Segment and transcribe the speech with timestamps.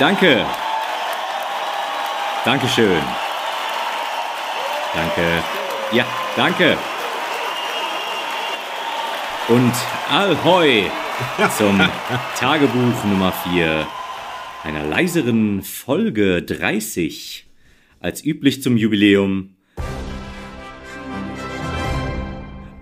[0.00, 0.46] Danke.
[2.42, 3.02] Dankeschön.
[4.94, 5.42] Danke.
[5.92, 6.04] Ja,
[6.36, 6.78] danke.
[9.48, 9.74] Und
[10.10, 10.90] Ahoi
[11.58, 11.78] zum
[12.38, 13.86] Tagebuch Nummer 4
[14.62, 17.46] einer leiseren Folge 30.
[17.98, 19.56] Als üblich zum Jubiläum.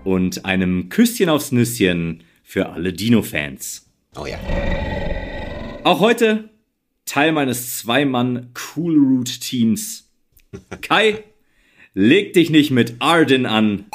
[0.03, 3.89] Und einem Küsschen aufs Nüsschen für alle Dino-Fans.
[4.17, 4.39] Oh ja.
[5.83, 6.49] Auch heute
[7.05, 10.09] Teil meines Zwei-Mann Cool Root Teams.
[10.81, 11.23] Kai,
[11.93, 13.85] leg dich nicht mit Arden an.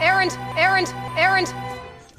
[0.00, 0.94] Errand, Errand.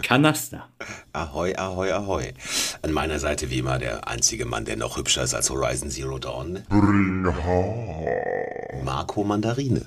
[0.02, 0.67] Kanaster.
[1.13, 2.34] Ahoi, ahoi, ahoi.
[2.81, 6.20] An meiner Seite wie immer der einzige Mann, der noch hübscher ist als Horizon Zero
[6.20, 6.63] Dawn.
[8.84, 9.85] Marco Mandarine.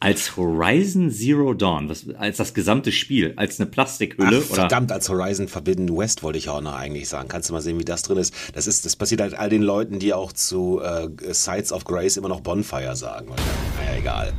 [0.00, 4.92] Als Horizon Zero Dawn, was, als das gesamte Spiel, als eine Plastikhülle Ach, oder verdammt,
[4.92, 7.28] als Horizon Forbidden West wollte ich auch noch eigentlich sagen.
[7.28, 8.34] Kannst du mal sehen, wie das drin ist?
[8.52, 12.18] Das ist, das passiert halt all den Leuten, die auch zu äh, Sides of Grace
[12.18, 13.28] immer noch Bonfire sagen.
[13.28, 14.34] Naja, egal.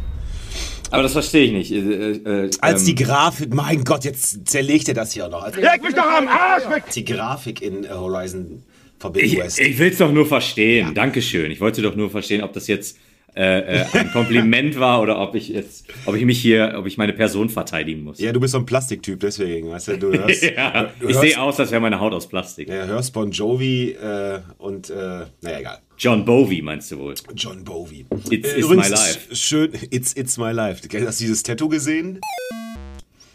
[0.96, 1.72] Aber das verstehe ich nicht.
[1.72, 5.44] Äh, äh, Als ähm, die Grafik, mein Gott, jetzt zerlegt er das hier noch.
[5.44, 6.84] Als Leg mich doch am Arsch weg!
[6.94, 8.64] die Grafik in äh, Horizon
[9.00, 9.60] Forbidden ich, West.
[9.60, 10.94] ich will es doch nur verstehen.
[10.94, 11.52] Dankeschön.
[11.52, 12.98] Ich wollte doch nur verstehen, ob das jetzt
[13.36, 16.98] äh, äh, ein Kompliment war oder ob ich jetzt, ob ich mich hier, ob ich
[16.98, 18.20] meine Person verteidigen muss.
[18.20, 21.22] ja, du bist so ein Plastiktyp, deswegen, weißt du, du hörst, Ja, du ich hörst,
[21.22, 22.70] sehe aus, als wäre meine Haut aus Plastik.
[22.70, 25.80] ja, hörst Bon Jovi äh, und, äh, naja, egal.
[25.98, 27.14] John Bowie meinst du wohl?
[27.36, 28.06] John Bowie.
[28.30, 29.20] It's- it's übrigens, my life.
[29.32, 30.82] sch- Schön, it's, it's my life.
[31.06, 32.20] Hast du dieses Tattoo gesehen?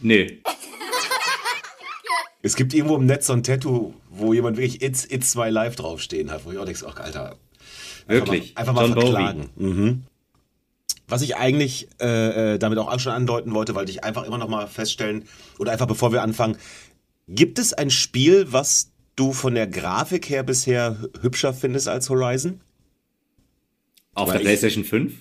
[0.01, 0.41] Nee.
[2.43, 5.77] Es gibt irgendwo im Netz so ein Tattoo, wo jemand wirklich It's, it's my life
[5.77, 7.37] draufstehen hat, wo ich auch denke, ach, Alter.
[8.11, 8.55] Einfach Wirklich.
[8.55, 9.51] Mal, einfach mal verklagen.
[9.57, 10.03] Mhm.
[11.09, 14.49] Was ich eigentlich äh, äh, damit auch schon andeuten wollte, wollte ich einfach immer noch
[14.49, 15.25] mal feststellen,
[15.59, 16.57] oder einfach bevor wir anfangen,
[17.29, 22.11] gibt es ein Spiel, was du von der Grafik her bisher hü- hübscher findest als
[22.11, 22.61] Horizon?
[24.15, 25.15] Auf Weil der PlayStation 5?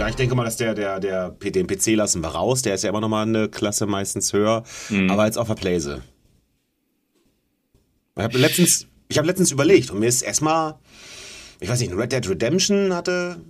[0.00, 0.08] Ja.
[0.08, 2.62] Ich denke mal, dass der, der, der, den PC lassen wir raus.
[2.62, 4.64] Der ist ja immer noch mal eine Klasse meistens höher.
[5.10, 6.02] Aber jetzt auf der Playse.
[8.16, 10.78] Ich habe letztens, ich habe letztens überlegt und mir ist erstmal,
[11.60, 13.40] ich weiß nicht, Red Dead Redemption hatte,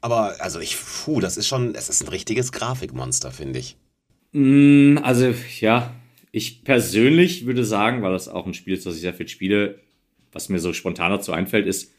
[0.00, 3.76] aber also ich, puh, das ist schon, es ist ein richtiges Grafikmonster, finde ich.
[4.32, 5.94] Mm, Also, ja,
[6.30, 9.80] ich persönlich würde sagen, weil das auch ein Spiel ist, das ich sehr viel spiele,
[10.32, 11.92] was mir so spontan dazu einfällt, ist,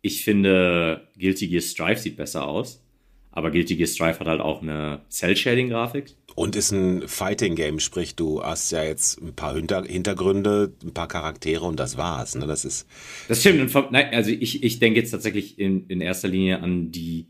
[0.00, 2.82] ich finde, Guilty Gear Strive sieht besser aus.
[3.30, 6.16] Aber Guilty Gear Strive hat halt auch eine Cell-Shading-Grafik.
[6.34, 11.08] Und ist ein Fighting-Game, sprich, du hast ja jetzt ein paar Hinter Hintergründe, ein paar
[11.08, 12.34] Charaktere und das war's.
[12.34, 12.46] Ne?
[12.46, 12.88] Das ist,
[13.28, 13.72] Das stimmt.
[13.92, 17.26] Nein, also ich, ich denke jetzt tatsächlich in, in erster Linie an die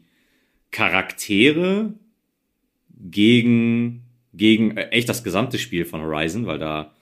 [0.71, 1.93] Charaktere
[2.99, 6.95] gegen, gegen äh, echt das gesamte Spiel von Horizon, weil da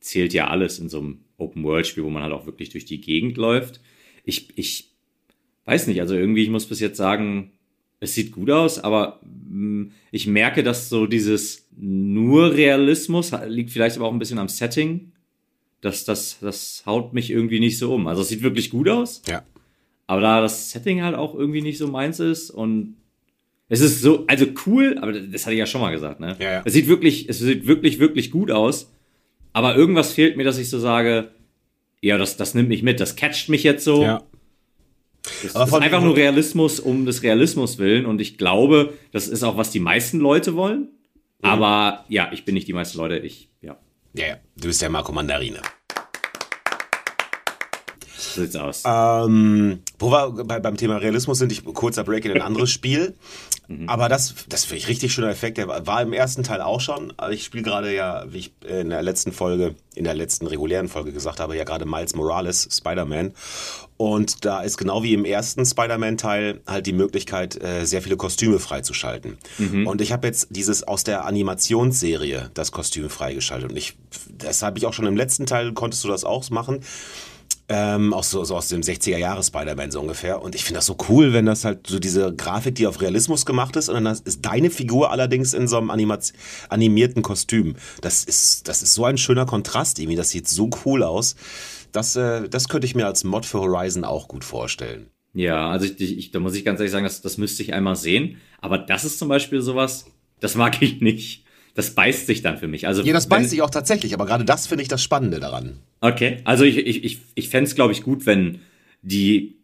[0.00, 3.36] zählt ja alles in so einem Open-World-Spiel, wo man halt auch wirklich durch die Gegend
[3.36, 3.80] läuft.
[4.24, 4.95] Ich, ich
[5.66, 7.52] weiß nicht, also irgendwie, ich muss bis jetzt sagen,
[8.00, 13.96] es sieht gut aus, aber mh, ich merke, dass so dieses nur Realismus liegt vielleicht
[13.96, 15.12] aber auch ein bisschen am Setting.
[15.82, 18.06] Das, das, das haut mich irgendwie nicht so um.
[18.06, 19.42] Also es sieht wirklich gut aus, ja.
[20.06, 22.96] aber da das Setting halt auch irgendwie nicht so meins ist und
[23.68, 26.36] es ist so, also cool, aber das hatte ich ja schon mal gesagt, ne?
[26.38, 26.62] Ja, ja.
[26.64, 28.92] Es sieht wirklich, es sieht wirklich, wirklich gut aus,
[29.52, 31.30] aber irgendwas fehlt mir, dass ich so sage,
[32.00, 34.02] ja, das, das nimmt mich mit, das catcht mich jetzt so.
[34.02, 34.22] ja.
[35.42, 39.42] Das Aber ist einfach nur Realismus um des Realismus willen und ich glaube, das ist
[39.42, 40.88] auch, was die meisten Leute wollen.
[41.42, 43.76] Aber ja, ich bin nicht die meisten Leute, ich, ja,
[44.14, 44.36] Ja, ja.
[44.56, 45.60] Du bist der Marco Mandarine.
[48.36, 48.82] So sieht's aus.
[48.86, 53.14] Ähm, wo wir bei, beim Thema Realismus sind, ich kurzer Break in ein anderes Spiel.
[53.88, 55.58] Aber das, das finde ich richtig schöner Effekt.
[55.58, 57.12] Der war- im ersten Teil auch schon.
[57.16, 60.86] Aber ich spiele gerade ja, wie ich in der letzten Folge, in der letzten regulären
[60.86, 63.32] Folge gesagt habe, ja gerade Miles Morales, Spider-Man.
[63.96, 68.60] Und da ist genau wie im ersten Spider-Man-Teil halt die Möglichkeit, äh, sehr viele Kostüme
[68.60, 69.38] freizuschalten.
[69.86, 73.70] Und ich habe jetzt dieses aus der Animationsserie das Kostüm freigeschaltet.
[73.70, 73.96] Und ich,
[74.30, 76.80] das habe ich auch schon im letzten Teil, konntest du das auch machen.
[77.68, 80.40] Ähm, auch so, so aus dem 60er Jahre Spider-Man so ungefähr.
[80.40, 83.44] Und ich finde das so cool, wenn das halt so diese Grafik, die auf Realismus
[83.44, 86.32] gemacht ist, und dann ist deine Figur allerdings in so einem Animat
[86.68, 87.74] animierten Kostüm.
[88.02, 90.16] Das ist, das ist so ein schöner Kontrast irgendwie.
[90.16, 91.34] Das sieht so cool aus.
[91.90, 95.10] Das, äh, das könnte ich mir als Mod für Horizon auch gut vorstellen.
[95.34, 97.96] Ja, also ich, ich, da muss ich ganz ehrlich sagen, das, das müsste ich einmal
[97.96, 98.36] sehen.
[98.60, 100.06] Aber das ist zum Beispiel sowas,
[100.40, 101.45] das mag ich nicht.
[101.76, 102.88] Das beißt sich dann für mich.
[102.88, 105.38] Also Ja, das beißt wenn- sich auch tatsächlich, aber gerade das finde ich das Spannende
[105.38, 105.78] daran.
[106.00, 108.60] Okay, also ich, ich, ich, ich fände es, glaube ich, gut, wenn
[109.02, 109.54] die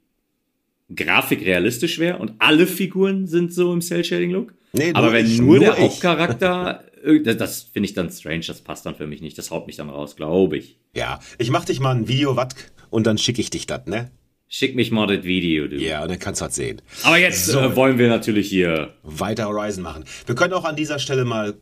[0.94, 4.54] Grafik realistisch wäre und alle Figuren sind so im Cell-Shading-Look.
[4.74, 5.78] Nee, Aber wenn ich, nur, der ich.
[5.80, 9.50] Hauptcharakter, äh, das, das finde ich dann strange, das passt dann für mich nicht, das
[9.50, 10.78] haut mich dann raus, glaube ich.
[10.94, 12.54] Ja, ich mach dich mal ein Video, wat,
[12.90, 14.10] und dann schicke ich dich das, ne?
[14.48, 15.76] Schick mich mal das Video, du.
[15.76, 16.82] Ja, und dann kannst du das sehen.
[17.04, 17.58] Aber jetzt So.
[17.58, 18.92] äh, wollen wir natürlich hier.
[19.02, 20.04] Weiter Horizon machen.
[20.26, 21.54] Wir können auch an dieser Stelle mal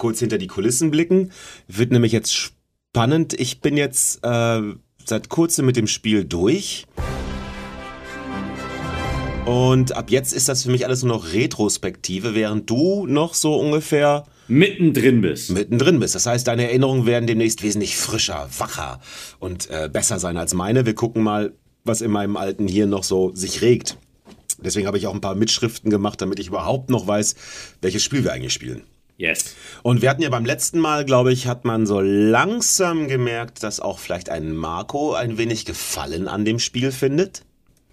[0.00, 1.30] kurz hinter die Kulissen blicken.
[1.68, 3.38] Wird nämlich jetzt spannend.
[3.38, 4.62] Ich bin jetzt äh,
[5.04, 6.86] seit kurzem mit dem Spiel durch.
[9.46, 13.56] Und ab jetzt ist das für mich alles nur noch Retrospektive, während du noch so
[13.56, 15.50] ungefähr mittendrin bist.
[15.50, 16.14] mittendrin bist.
[16.14, 19.00] Das heißt, deine Erinnerungen werden demnächst wesentlich frischer, wacher
[19.38, 20.86] und äh, besser sein als meine.
[20.86, 21.52] Wir gucken mal,
[21.84, 23.96] was in meinem alten hier noch so sich regt.
[24.58, 27.34] Deswegen habe ich auch ein paar Mitschriften gemacht, damit ich überhaupt noch weiß,
[27.80, 28.82] welches Spiel wir eigentlich spielen.
[29.20, 29.54] Yes.
[29.82, 33.78] Und wir hatten ja beim letzten Mal, glaube ich, hat man so langsam gemerkt, dass
[33.78, 37.42] auch vielleicht ein Marco ein wenig Gefallen an dem Spiel findet.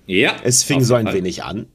[0.05, 0.37] Ja.
[0.43, 1.15] Es fing so ein Fall.
[1.15, 1.67] wenig an.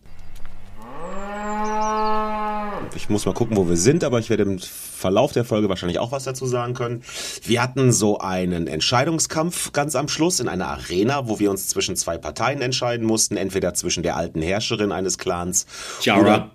[2.96, 5.98] Ich muss mal gucken, wo wir sind, aber ich werde im Verlauf der Folge wahrscheinlich
[5.98, 7.02] auch was dazu sagen können.
[7.44, 11.96] Wir hatten so einen Entscheidungskampf ganz am Schluss in einer Arena, wo wir uns zwischen
[11.96, 13.36] zwei Parteien entscheiden mussten.
[13.36, 15.66] Entweder zwischen der alten Herrscherin eines Clans
[16.00, 16.20] Jara.
[16.20, 16.50] oder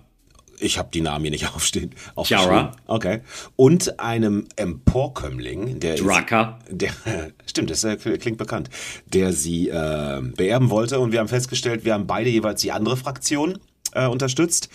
[0.60, 1.94] ich habe die Namen hier nicht aufstehen.
[2.24, 2.72] Jara.
[2.86, 3.20] Okay.
[3.56, 6.58] Und einem Emporkömmling, der Draka.
[6.70, 6.90] der,
[7.46, 8.70] stimmt, das äh, klingt bekannt,
[9.06, 11.00] der sie äh, beerben wollte.
[11.00, 13.58] Und wir haben festgestellt, wir haben beide jeweils die andere Fraktion
[13.92, 14.68] äh, unterstützt.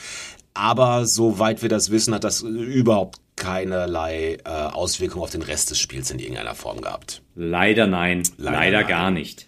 [0.54, 5.80] Aber soweit wir das wissen, hat das überhaupt keinerlei äh, Auswirkung auf den Rest des
[5.80, 7.22] Spiels in irgendeiner Form gehabt.
[7.36, 8.24] Leider nein.
[8.38, 8.88] Leider Leider, nein.
[8.88, 9.48] gar nicht.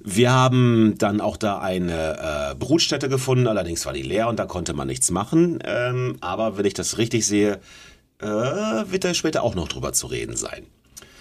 [0.00, 4.46] Wir haben dann auch da eine äh, Brutstätte gefunden, allerdings war die leer und da
[4.46, 5.58] konnte man nichts machen.
[5.64, 7.60] Ähm, aber wenn ich das richtig sehe,
[8.20, 10.66] äh, wird da später auch noch drüber zu reden sein.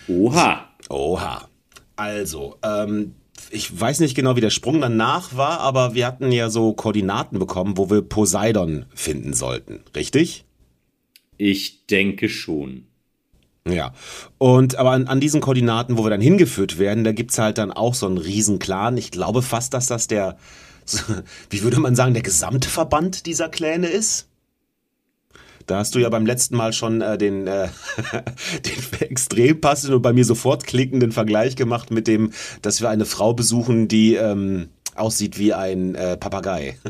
[0.08, 0.68] Oha.
[0.90, 1.48] Oha.
[1.96, 3.16] Also, ähm,
[3.50, 7.40] ich weiß nicht genau, wie der Sprung danach war, aber wir hatten ja so Koordinaten
[7.40, 10.46] bekommen, wo wir Poseidon finden sollten, richtig?
[11.44, 12.86] Ich denke schon.
[13.68, 13.94] Ja.
[14.38, 17.72] Und aber an, an diesen Koordinaten, wo wir dann hingeführt werden, da gibt's halt dann
[17.72, 18.96] auch so einen riesen Clan.
[18.96, 20.38] Ich glaube fast, dass das der,
[21.50, 24.28] wie würde man sagen, der Gesamtverband dieser Kläne ist.
[25.66, 27.70] Da hast du ja beim letzten Mal schon äh, den, äh,
[28.66, 33.06] den extrem passenden und bei mir sofort klickenden Vergleich gemacht mit dem, dass wir eine
[33.06, 36.78] Frau besuchen, die ähm, aussieht wie ein äh, Papagei.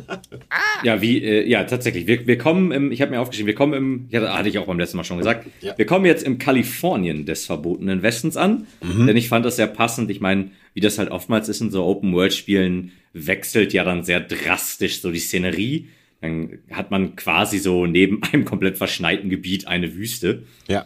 [0.84, 2.08] Ja, wie, äh, ja, tatsächlich.
[2.08, 4.66] Wir, wir kommen im, ich habe mir aufgeschrieben, wir kommen im, ja, hatte ich auch
[4.66, 5.78] beim letzten Mal schon gesagt, Ja.
[5.78, 10.10] wir kommen jetzt im Kalifornien des verbotenen Westens an, denn ich fand das sehr passend.
[10.10, 15.02] Ich meine, wie das halt oftmals ist in so Open-World-Spielen, wechselt ja dann sehr drastisch
[15.02, 15.90] so die Szenerie.
[16.22, 20.44] Dann hat man quasi so neben einem komplett verschneiten Gebiet eine Wüste.
[20.68, 20.86] ja.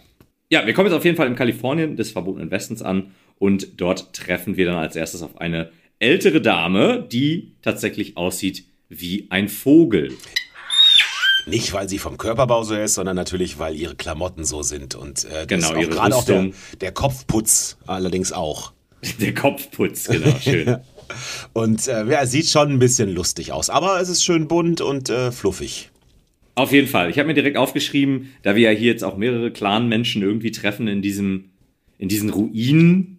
[0.51, 4.13] Ja, wir kommen jetzt auf jeden Fall im Kalifornien des verbotenen Westens an und dort
[4.13, 10.13] treffen wir dann als erstes auf eine ältere Dame, die tatsächlich aussieht wie ein Vogel.
[11.47, 14.95] Nicht, weil sie vom Körperbau so ist, sondern natürlich, weil ihre Klamotten so sind.
[14.95, 16.49] Und äh, Genau, auch ihre gerade auch der,
[16.81, 18.73] der Kopfputz allerdings auch.
[19.19, 20.77] Der Kopfputz, genau, schön.
[21.53, 23.69] Und äh, ja, sieht schon ein bisschen lustig aus.
[23.69, 25.91] Aber es ist schön bunt und äh, fluffig.
[26.55, 27.09] Auf jeden Fall.
[27.09, 30.87] Ich habe mir direkt aufgeschrieben, da wir ja hier jetzt auch mehrere Clan-Menschen irgendwie treffen
[30.87, 31.51] in diesem,
[31.99, 33.14] in diesen Ruinen,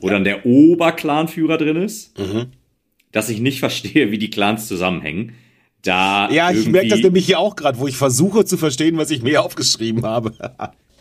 [0.00, 2.46] wo dann der Oberclanführer drin ist, Mhm.
[3.12, 5.32] dass ich nicht verstehe, wie die Clans zusammenhängen.
[5.82, 9.10] Da Ja, ich merke das nämlich hier auch gerade, wo ich versuche zu verstehen, was
[9.10, 10.34] ich mir aufgeschrieben habe.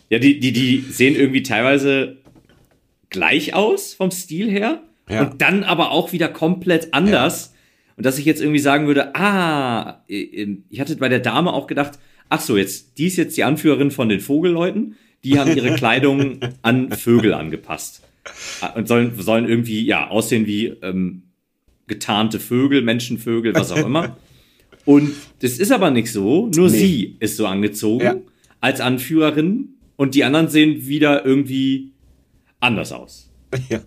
[0.09, 2.17] Ja, die, die, die sehen irgendwie teilweise
[3.09, 5.21] gleich aus vom Stil her Ja.
[5.23, 7.53] und dann aber auch wieder komplett anders.
[7.97, 11.99] Und dass ich jetzt irgendwie sagen würde, ah, ich hatte bei der Dame auch gedacht,
[12.29, 14.95] ach so, jetzt, die ist jetzt die Anführerin von den Vogelleuten,
[15.25, 18.01] die haben ihre Kleidung an Vögel angepasst.
[18.75, 21.23] Und sollen, sollen irgendwie, ja, aussehen wie ähm,
[21.87, 24.17] getarnte Vögel, Menschenvögel, was auch immer.
[24.85, 26.77] Und das ist aber nicht so, nur Nee.
[26.77, 28.15] sie ist so angezogen Ja.
[28.59, 31.91] als Anführerin und die anderen sehen wieder irgendwie
[32.59, 33.29] anders aus.
[33.69, 33.81] ja.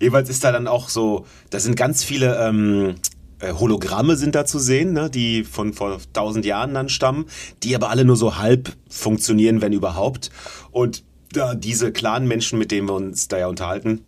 [0.00, 2.94] Jeweils ist da dann auch so, da sind ganz viele ähm,
[3.40, 7.26] äh, Hologramme sind da zu sehen, ne, die von vor tausend Jahren dann stammen,
[7.62, 10.30] die aber alle nur so halb funktionieren, wenn überhaupt.
[10.70, 11.04] Und
[11.36, 14.04] da diese Clan-Menschen, mit denen wir uns da ja unterhalten,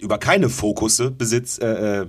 [0.00, 2.06] über keine Fokusse besitz, äh, äh,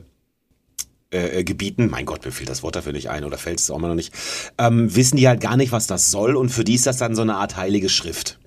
[1.40, 3.78] äh, Gebieten, mein Gott, mir fehlt das Wort dafür nicht ein oder fällt es auch
[3.78, 4.14] mal noch nicht,
[4.58, 7.16] ähm, wissen die halt gar nicht, was das soll und für die ist das dann
[7.16, 8.40] so eine Art heilige Schrift.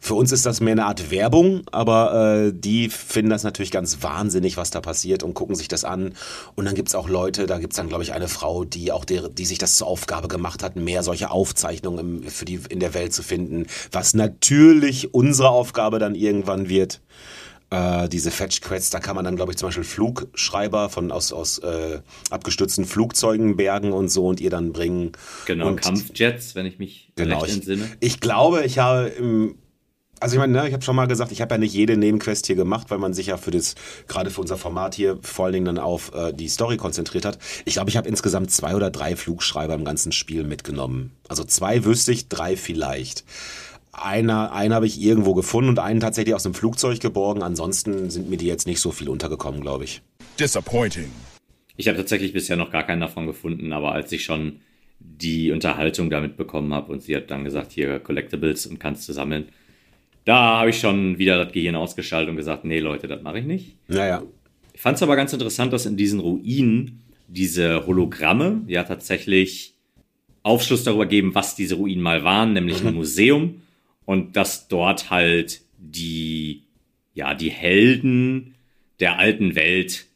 [0.00, 4.02] Für uns ist das mehr eine Art Werbung, aber äh, die finden das natürlich ganz
[4.02, 6.14] wahnsinnig, was da passiert und gucken sich das an.
[6.54, 9.28] Und dann gibt's auch Leute, da gibt's dann, glaube ich, eine Frau, die auch der,
[9.28, 12.94] die sich das zur Aufgabe gemacht hat, mehr solche Aufzeichnungen im, für die in der
[12.94, 17.00] Welt zu finden, was natürlich unsere Aufgabe dann irgendwann wird
[17.70, 21.58] äh, diese Fetch-Quests, da kann man dann, glaube ich, zum Beispiel Flugschreiber von aus, aus
[21.58, 25.12] äh, abgestürzten Flugzeugen bergen und so und ihr dann bringen.
[25.46, 27.88] Genau, und, Kampfjets, wenn ich mich genau, recht ich, entsinne.
[28.00, 29.56] Ich glaube, ich habe im
[30.20, 32.46] also ich meine, ne, ich habe schon mal gesagt, ich habe ja nicht jede Nebenquest
[32.46, 33.74] hier gemacht, weil man sich ja für das,
[34.06, 37.38] gerade für unser Format hier, vor allen Dingen dann auf äh, die Story konzentriert hat.
[37.64, 41.12] Ich glaube, ich habe insgesamt zwei oder drei Flugschreiber im ganzen Spiel mitgenommen.
[41.28, 43.24] Also zwei wüsste ich, drei vielleicht.
[43.92, 47.42] Einer, einen habe ich irgendwo gefunden und einen tatsächlich aus dem Flugzeug geborgen.
[47.42, 50.02] Ansonsten sind mir die jetzt nicht so viel untergekommen, glaube ich.
[50.38, 51.10] Disappointing.
[51.76, 54.60] Ich habe tatsächlich bisher noch gar keinen davon gefunden, aber als ich schon
[55.00, 59.14] die Unterhaltung damit bekommen habe und sie hat dann gesagt, hier Collectibles und kannst du
[59.14, 59.48] sammeln,
[60.30, 63.46] da habe ich schon wieder das Gehirn ausgeschaltet und gesagt, nee Leute, das mache ich
[63.46, 63.74] nicht.
[63.88, 64.22] Naja.
[64.72, 69.74] Ich fand es aber ganz interessant, dass in diesen Ruinen diese Hologramme ja tatsächlich
[70.44, 73.62] Aufschluss darüber geben, was diese Ruinen mal waren, nämlich ein Museum
[74.04, 76.62] und dass dort halt die,
[77.12, 78.54] ja, die Helden
[79.00, 80.06] der alten Welt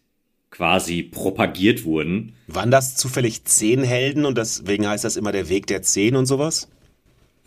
[0.51, 2.35] quasi propagiert wurden.
[2.47, 6.27] Waren das zufällig zehn Helden und deswegen heißt das immer der Weg der Zehn und
[6.27, 6.69] sowas?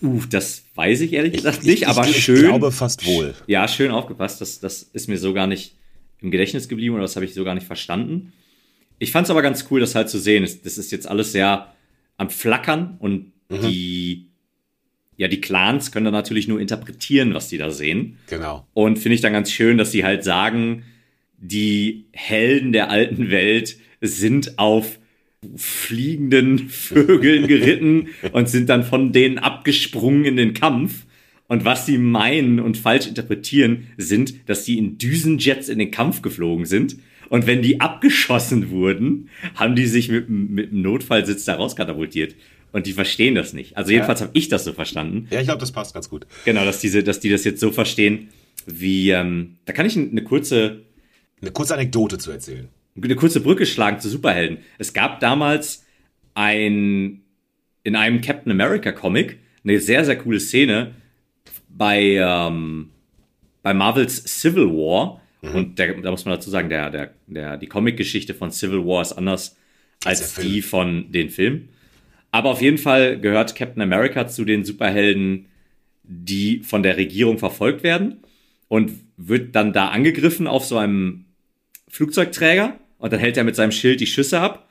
[0.01, 2.36] Uh, das weiß ich ehrlich gesagt nicht, ich, aber ich, schön.
[2.36, 3.34] Ich glaube fast wohl.
[3.48, 4.42] Ja, schön aufgepasst.
[4.42, 5.75] Das, das ist mir so gar nicht
[6.22, 8.34] im Gedächtnis geblieben oder das habe ich so gar nicht verstanden.
[9.00, 10.44] Ich fand es aber ganz cool, das halt zu sehen.
[10.63, 11.74] Das ist jetzt alles sehr
[12.18, 13.62] am Flackern und Mhm.
[13.62, 14.27] die,
[15.16, 18.18] ja, die Clans können dann natürlich nur interpretieren, was die da sehen.
[18.27, 18.68] Genau.
[18.74, 20.84] Und finde ich dann ganz schön, dass sie halt sagen,
[21.38, 25.00] die Helden der alten Welt sind auf
[25.56, 31.06] fliegenden Vögeln geritten und sind dann von denen abgesprungen in den Kampf.
[31.48, 36.22] Und was sie meinen und falsch interpretieren, sind, dass die in Düsenjets in den Kampf
[36.22, 36.98] geflogen sind.
[37.30, 42.36] Und wenn die abgeschossen wurden, haben die sich mit, mit dem Notfallsitz da rauskatapultiert.
[42.74, 43.77] Und die verstehen das nicht.
[43.77, 45.27] Also jedenfalls habe ich das so verstanden.
[45.30, 46.27] Ja, ich glaube, das passt ganz gut.
[46.46, 48.30] Genau, dass diese, dass die das jetzt so verstehen,
[48.66, 50.84] wie, ähm, da kann ich eine kurze,
[51.42, 52.68] Eine kurze Anekdote zu erzählen.
[53.06, 54.60] Eine kurze Brücke schlagen zu Superhelden.
[54.77, 55.86] Es gab damals
[56.34, 57.22] ein,
[57.84, 60.94] in einem Captain America Comic, eine sehr, sehr coole Szene
[61.70, 62.89] bei, ähm,
[63.63, 65.22] bei Marvels Civil War.
[65.42, 69.01] Und der, da muss man dazu sagen, der, der, der, die Comic-Geschichte von Civil War
[69.01, 69.56] ist anders
[70.04, 71.70] als die von den Filmen.
[72.32, 75.48] Aber auf jeden Fall gehört Captain America zu den Superhelden,
[76.04, 78.20] die von der Regierung verfolgt werden
[78.68, 81.25] und wird dann da angegriffen auf so einem
[81.89, 84.70] Flugzeugträger und dann hält er mit seinem Schild die Schüsse ab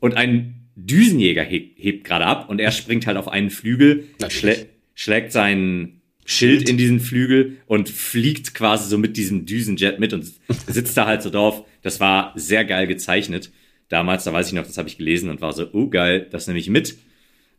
[0.00, 4.66] und ein Düsenjäger hebt, hebt gerade ab und er springt halt auf einen Flügel, schlä
[4.94, 10.26] schlägt sein Schild in diesen Flügel und fliegt quasi so mit diesem Düsenjet mit und
[10.66, 11.64] sitzt da halt so drauf.
[11.82, 13.52] Das war sehr geil gezeichnet.
[13.88, 16.46] Damals, da weiß ich noch, das habe ich gelesen und war so, oh geil, das
[16.48, 16.96] nehme ich mit.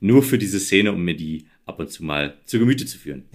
[0.02, 3.26] Nur für diese Szene, um mir die ab und zu mal zu Gemüte zu führen.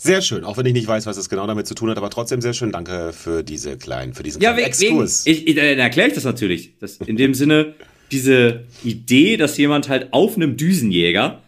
[0.00, 2.08] Sehr schön, auch wenn ich nicht weiß, was es genau damit zu tun hat, aber
[2.08, 2.70] trotzdem sehr schön.
[2.70, 5.26] Danke für diese kleinen, für diesen Ja, kleinen wegen Exkurs.
[5.26, 6.74] ich, ich, dann erkläre ich das natürlich.
[6.78, 7.74] Das, in dem Sinne,
[8.12, 11.42] diese Idee, dass jemand halt auf einem Düsenjäger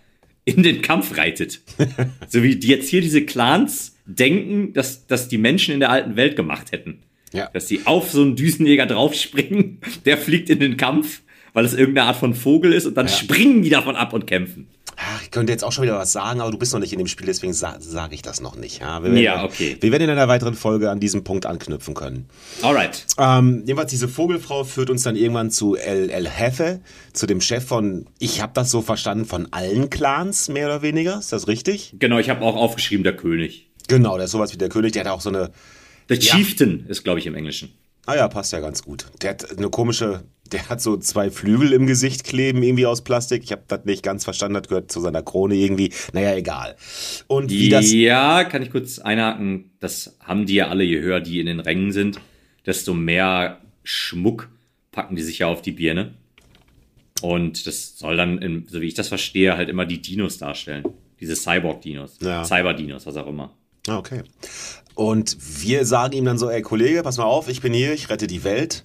[0.45, 1.61] in den Kampf reitet.
[2.29, 6.35] so wie jetzt hier diese Clans denken, dass, dass die Menschen in der alten Welt
[6.35, 7.03] gemacht hätten.
[7.33, 7.49] Ja.
[7.53, 12.09] Dass die auf so einen Düsenjäger draufspringen, der fliegt in den Kampf, weil es irgendeine
[12.09, 14.67] Art von Vogel ist und dann springen die davon ab und kämpfen.
[14.97, 16.99] Ach, ich könnte jetzt auch schon wieder was sagen, aber du bist noch nicht in
[16.99, 18.81] dem Spiel, deswegen sa sage ich das noch nicht.
[18.81, 19.77] Ja, wir werden, Ja, okay.
[19.81, 22.29] Wir werden in einer weiteren Folge an diesem Punkt anknüpfen können.
[22.63, 23.07] Alright.
[23.19, 26.81] Ähm, jedenfalls, diese Vogelfrau führt uns dann irgendwann zu El, El Jefe,
[27.13, 31.19] zu dem Chef von, ich habe das so verstanden, von allen Clans, mehr oder weniger.
[31.19, 31.95] Ist das richtig?
[31.99, 33.71] Genau, ich habe auch aufgeschrieben, der König.
[33.89, 35.51] Genau, der ist sowas wie der König, der hat auch so eine,
[36.09, 37.73] Der Chieftain ist, glaube ich, im Englischen.
[38.07, 39.07] ah ja, passt ja ganz gut.
[39.23, 43.43] Der hat eine komische, der hat so zwei Flügel im Gesicht kleben, irgendwie aus Plastik.
[43.45, 45.93] Ich habe das nicht ganz verstanden, das gehört zu seiner Krone irgendwie.
[46.13, 46.77] Naja, egal.
[47.27, 47.93] Und wie das...
[47.93, 49.71] Ja, kann ich kurz einhaken.
[49.81, 52.21] Das haben die ja alle, je höher die in den Rängen sind,
[52.67, 54.49] desto mehr Schmuck
[54.93, 56.15] packen die sich ja auf die Birne.
[57.23, 60.85] Und das soll dann, so wie ich das verstehe, halt immer die Dinos darstellen.
[61.21, 62.19] Diese Cyborg-Dinos.
[62.23, 62.45] Ja.
[62.45, 63.55] Cyber-Dinos, was auch immer.
[63.87, 64.23] Ah, Okay.
[64.95, 68.11] Und wir sagen ihm dann so, ey Kollege, pass mal auf, ich bin hier, ich
[68.11, 68.85] rette die Welt.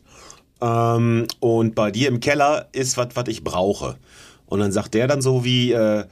[0.62, 3.98] Ähm, und bei dir im Keller ist was, was ich brauche.
[4.46, 6.06] Und dann sagt der dann so wie, äh,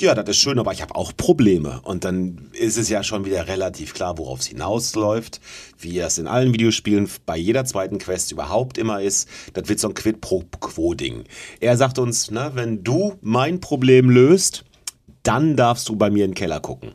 [0.00, 1.80] ja, das ist schön, aber ich habe auch Probleme.
[1.82, 5.40] Und dann ist es ja schon wieder relativ klar, worauf es hinausläuft,
[5.78, 9.28] wie es in allen Videospielen bei jeder zweiten Quest überhaupt immer ist.
[9.54, 11.24] Das wird so ein Quid pro Quo-Ding.
[11.60, 14.64] Er sagt uns, ne, wenn du mein Problem löst,
[15.22, 16.92] dann darfst du bei mir in den Keller gucken.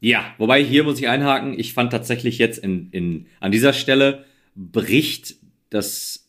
[0.00, 4.24] Ja, wobei hier muss ich einhaken, ich fand tatsächlich jetzt in, in, an dieser Stelle
[4.56, 5.36] bricht
[5.70, 6.21] das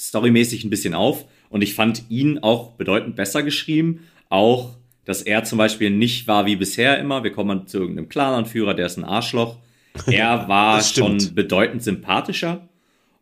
[0.00, 4.08] storymäßig ein bisschen auf und ich fand ihn auch bedeutend besser geschrieben.
[4.28, 7.22] Auch, dass er zum Beispiel nicht war wie bisher immer.
[7.24, 9.58] Wir kommen zu irgendeinem Clan-Anführer, der ist ein Arschloch.
[10.06, 12.68] Er war schon bedeutend sympathischer.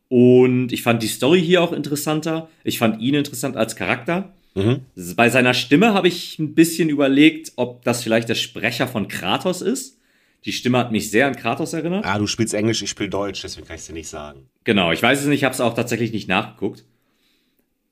[0.09, 2.49] Und ich fand die Story hier auch interessanter.
[2.63, 4.35] Ich fand ihn interessant als Charakter.
[4.55, 4.81] Mhm.
[5.17, 9.63] Bei seiner Stimme habe ich ein bisschen überlegt, ob das vielleicht der Sprecher von Kratos
[9.63, 9.98] ist.
[10.45, 12.05] Die Stimme hat mich sehr an Kratos erinnert.
[12.05, 14.49] Ah, du spielst Englisch, ich spiele Deutsch, deswegen kann ich dir nicht sagen.
[14.65, 16.85] Genau, ich weiß es nicht, ich habe es auch tatsächlich nicht nachgeguckt.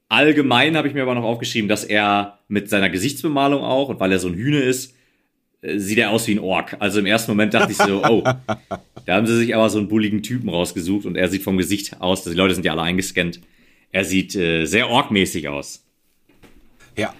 [0.08, 4.12] Allgemein habe ich mir aber noch aufgeschrieben, dass er mit seiner Gesichtsbemalung auch, und weil
[4.12, 4.94] er so ein Hühne ist,
[5.62, 6.76] äh, sieht er aus wie ein Ork.
[6.78, 8.22] Also im ersten Moment dachte ich so, oh,
[9.04, 12.00] da haben sie sich aber so einen bulligen Typen rausgesucht und er sieht vom Gesicht
[12.00, 13.40] aus, die Leute sind ja alle eingescannt,
[13.90, 15.84] er sieht äh, sehr orkmäßig aus.
[16.96, 17.12] Ja.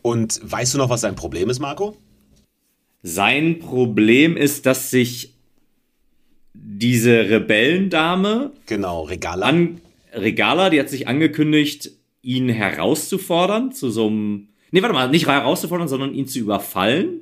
[0.00, 1.96] Und weißt du noch, was dein Problem ist, Marco?
[3.06, 5.34] Sein Problem ist, dass sich
[6.54, 9.46] diese Rebellendame Genau, Regala.
[9.46, 9.80] an
[10.14, 11.90] Regala, die hat sich angekündigt,
[12.22, 14.48] ihn herauszufordern zu so einem.
[14.70, 17.20] Nee, warte mal, nicht herauszufordern, sondern ihn zu überfallen.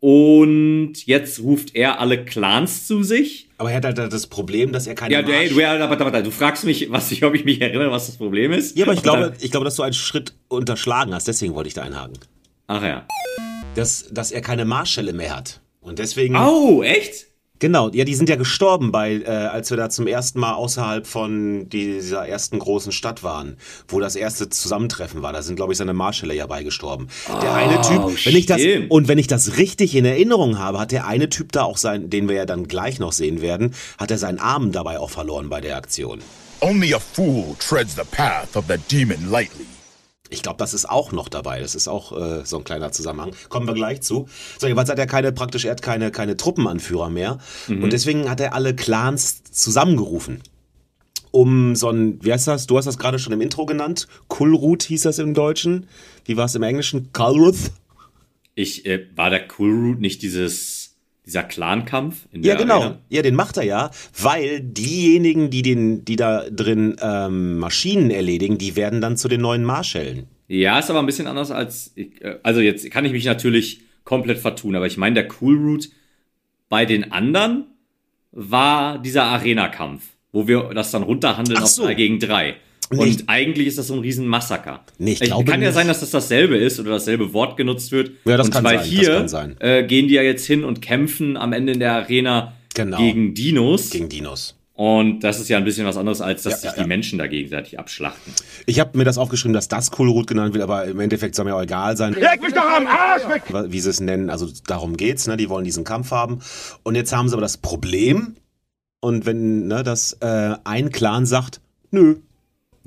[0.00, 3.48] Und jetzt ruft er alle Clans zu sich.
[3.58, 6.22] Aber er hat halt das Problem, dass er keine Ja, Marsch- du, ja, warte, warte,
[6.24, 8.76] du fragst mich, was ich, ob ich mich erinnere, was das Problem ist.
[8.76, 11.68] Ja, aber ich glaube, dann- ich glaube, dass du einen Schritt unterschlagen hast, deswegen wollte
[11.68, 12.18] ich da einhaken.
[12.66, 13.06] ach ja.
[13.76, 15.60] Dass, dass er keine Marschelle mehr hat.
[15.80, 16.36] Und deswegen.
[16.36, 17.26] Oh, echt?
[17.58, 21.06] Genau, ja, die sind ja gestorben bei, äh, als wir da zum ersten Mal außerhalb
[21.06, 23.56] von dieser ersten großen Stadt waren,
[23.88, 25.32] wo das erste Zusammentreffen war.
[25.32, 27.08] Da sind, glaube ich, seine Marschälle ja beigestorben.
[27.40, 28.90] der eine Typ, wenn ich das stimmt.
[28.90, 32.10] und wenn ich das richtig in Erinnerung habe, hat der eine Typ da auch sein,
[32.10, 35.48] den wir ja dann gleich noch sehen werden, hat er seinen Arm dabei auch verloren
[35.48, 36.20] bei der Aktion.
[36.60, 39.66] Only a fool treads the path of the demon lightly.
[40.30, 41.60] Ich glaube, das ist auch noch dabei.
[41.60, 43.32] Das ist auch äh, so ein kleiner Zusammenhang.
[43.48, 44.28] Kommen wir gleich zu.
[44.58, 47.38] So, jedenfalls hat er keine, praktisch, er hat keine, keine Truppenanführer mehr.
[47.68, 50.42] Und deswegen hat er alle Clans zusammengerufen.
[51.30, 52.66] Um so ein, wie heißt das?
[52.66, 54.08] Du hast das gerade schon im Intro genannt.
[54.28, 55.86] Kulrut hieß das im Deutschen.
[56.24, 57.12] Wie war es im Englischen?
[57.12, 57.72] Kulruth?
[58.54, 60.85] Ich, äh, war der Root nicht dieses,
[61.26, 62.26] dieser Clan-Kampf?
[62.32, 62.80] in Ja, der genau.
[62.80, 62.98] Arena?
[63.08, 63.90] Ja, den macht er ja,
[64.20, 69.40] weil diejenigen, die den, die da drin ähm, Maschinen erledigen, die werden dann zu den
[69.40, 70.28] neuen Marschällen.
[70.48, 71.92] Ja, ist aber ein bisschen anders als.
[71.96, 75.56] Ich, äh, also jetzt kann ich mich natürlich komplett vertun, aber ich meine, der Cool
[75.56, 75.88] Root
[76.68, 77.64] bei den anderen
[78.30, 81.84] war dieser Arena-Kampf, wo wir das dann runterhandeln Ach auf so.
[81.84, 82.54] 3 gegen 3.
[82.90, 84.80] Nee, Und ich- eigentlich ist das so ein Riesenmassaker.
[84.98, 85.74] Nee, ich Ich glaube kann ja nicht.
[85.74, 88.12] sein, dass das dasselbe ist oder dasselbe Wort genutzt wird.
[88.24, 89.56] Ja, das und kann weil sein, das hier kann sein.
[89.60, 92.98] Äh, gehen die ja jetzt hin und kämpfen am Ende in der Arena Genau.
[92.98, 93.90] gegen Dinos.
[93.90, 94.52] Gegen Dinos.
[94.78, 96.86] und das ist ja ein bisschen was anderes, als dass Ja, sich ja, die ja.
[96.86, 98.30] Menschen da gegenseitig abschlachten.
[98.66, 101.56] Ich habe mir das aufgeschrieben, dass das Kulrut genannt wird, aber im Endeffekt soll mir
[101.56, 103.42] auch egal sein, Leg mich doch am Arsch weg!
[103.72, 104.28] wie sie es nennen.
[104.28, 105.38] Also darum geht's, ne?
[105.38, 106.40] Die wollen diesen Kampf haben.
[106.82, 108.36] Und jetzt haben sie aber das Problem.
[109.00, 112.16] Und wenn, ne, dass äh, ein Clan sagt, nö,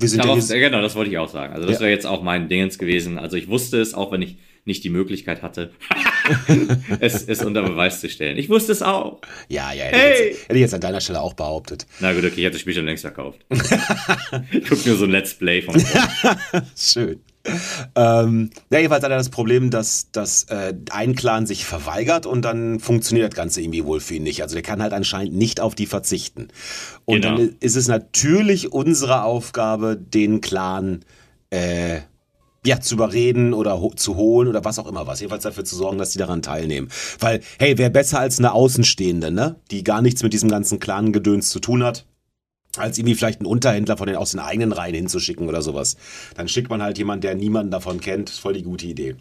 [0.00, 1.52] wir sind Darauf, ja, genau, das wollte ich auch sagen.
[1.54, 1.80] Also das Ja.
[1.82, 3.18] wäre jetzt auch mein Dingens gewesen.
[3.18, 5.70] Also ich wusste es, auch wenn ich nicht die Möglichkeit hatte,
[7.00, 8.36] es, es unter Beweis zu stellen.
[8.36, 9.20] Ich wusste es auch.
[9.48, 10.12] ja, ja, hätte, Hey!
[10.12, 11.86] ich jetzt, hätte ich jetzt an deiner Stelle auch behauptet.
[12.00, 13.40] Na gut, okay, ich hätte das Spiel schon längst verkauft.
[14.52, 15.74] ich guck nur so ein Let's Play vom
[16.76, 17.20] Schön.
[17.94, 22.42] Ähm, ja, jedenfalls hat er das Problem, dass, dass äh, ein Clan sich verweigert und
[22.42, 24.42] dann funktioniert das Ganze irgendwie wohl für ihn nicht.
[24.42, 26.48] Also der kann halt anscheinend nicht auf die verzichten.
[27.04, 27.36] Und Genau.
[27.36, 31.00] dann ist es natürlich unsere Aufgabe, den Clan
[31.50, 32.00] äh,
[32.64, 35.20] ja, zu überreden oder ho zu holen oder was auch immer was.
[35.20, 36.88] Jedenfalls dafür zu sorgen, dass die daran teilnehmen.
[37.18, 39.56] Weil, hey, wer besser als eine Außenstehende, ne?
[39.70, 42.04] Die gar nichts mit diesem ganzen Clan-Gedöns zu tun hat,
[42.76, 45.96] als irgendwie vielleicht einen Unterhändler von den aus den eigenen Reihen hinzuschicken oder sowas.
[46.36, 48.30] Dann schickt man halt jemanden, der niemanden davon kennt.
[48.30, 49.16] Ist voll die gute Idee.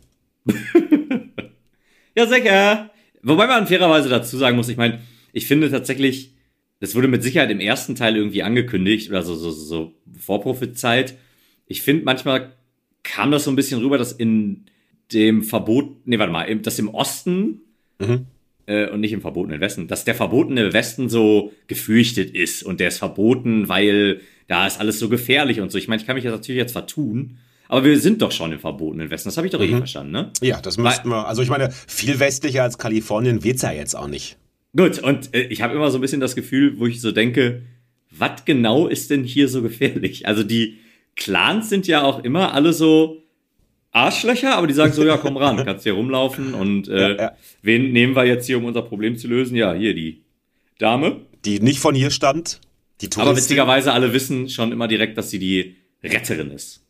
[2.16, 2.90] Ja, sicher.
[3.22, 5.00] Wobei man fairerweise dazu sagen muss, ich meine,
[5.32, 6.34] ich finde tatsächlich,
[6.80, 11.18] das wurde mit Sicherheit im ersten Teil irgendwie angekündigt oder so, so, so, so Vorprophezeit.
[11.66, 12.54] Ich finde, manchmal
[13.04, 14.66] kam das so ein bisschen rüber, dass in
[15.14, 17.62] dem Verbot, nee, warte mal, dass im Osten
[18.00, 18.26] Mhm.
[18.70, 22.90] Äh, und nicht im verbotenen Westen, dass der verbotene Westen so gefürchtet ist und der
[22.90, 25.78] ist verboten, weil da ist alles so gefährlich und so.
[25.78, 28.60] Ich meine, ich kann mich jetzt natürlich jetzt vertun, aber wir sind doch schon im
[28.60, 29.30] verbotenen Westen.
[29.30, 30.32] Das habe ich doch eh verstanden, ne?
[30.42, 31.28] Ja, das müssten wir.
[31.28, 34.38] Also ich meine, viel westlicher als Kalifornien wird's ja jetzt auch nicht.
[34.76, 37.64] Gut, und äh, ich habe immer so ein bisschen das Gefühl, wo ich so denke,
[38.12, 40.28] was genau ist denn hier so gefährlich?
[40.28, 40.78] Also die
[41.16, 43.24] Clans sind ja auch immer alle so
[43.92, 47.32] Arschlöcher, aber die sagen so, ja, komm ran, kannst hier rumlaufen und äh, Ja, ja.
[47.62, 49.56] wen nehmen wir jetzt hier, um unser Problem zu lösen?
[49.56, 50.24] Ja, hier die
[50.78, 51.22] Dame.
[51.46, 52.62] Die nicht von hier stammt.
[53.02, 53.38] Die Aber Touristin.
[53.44, 56.84] witzigerweise alle wissen schon immer direkt, dass sie die Retterin ist.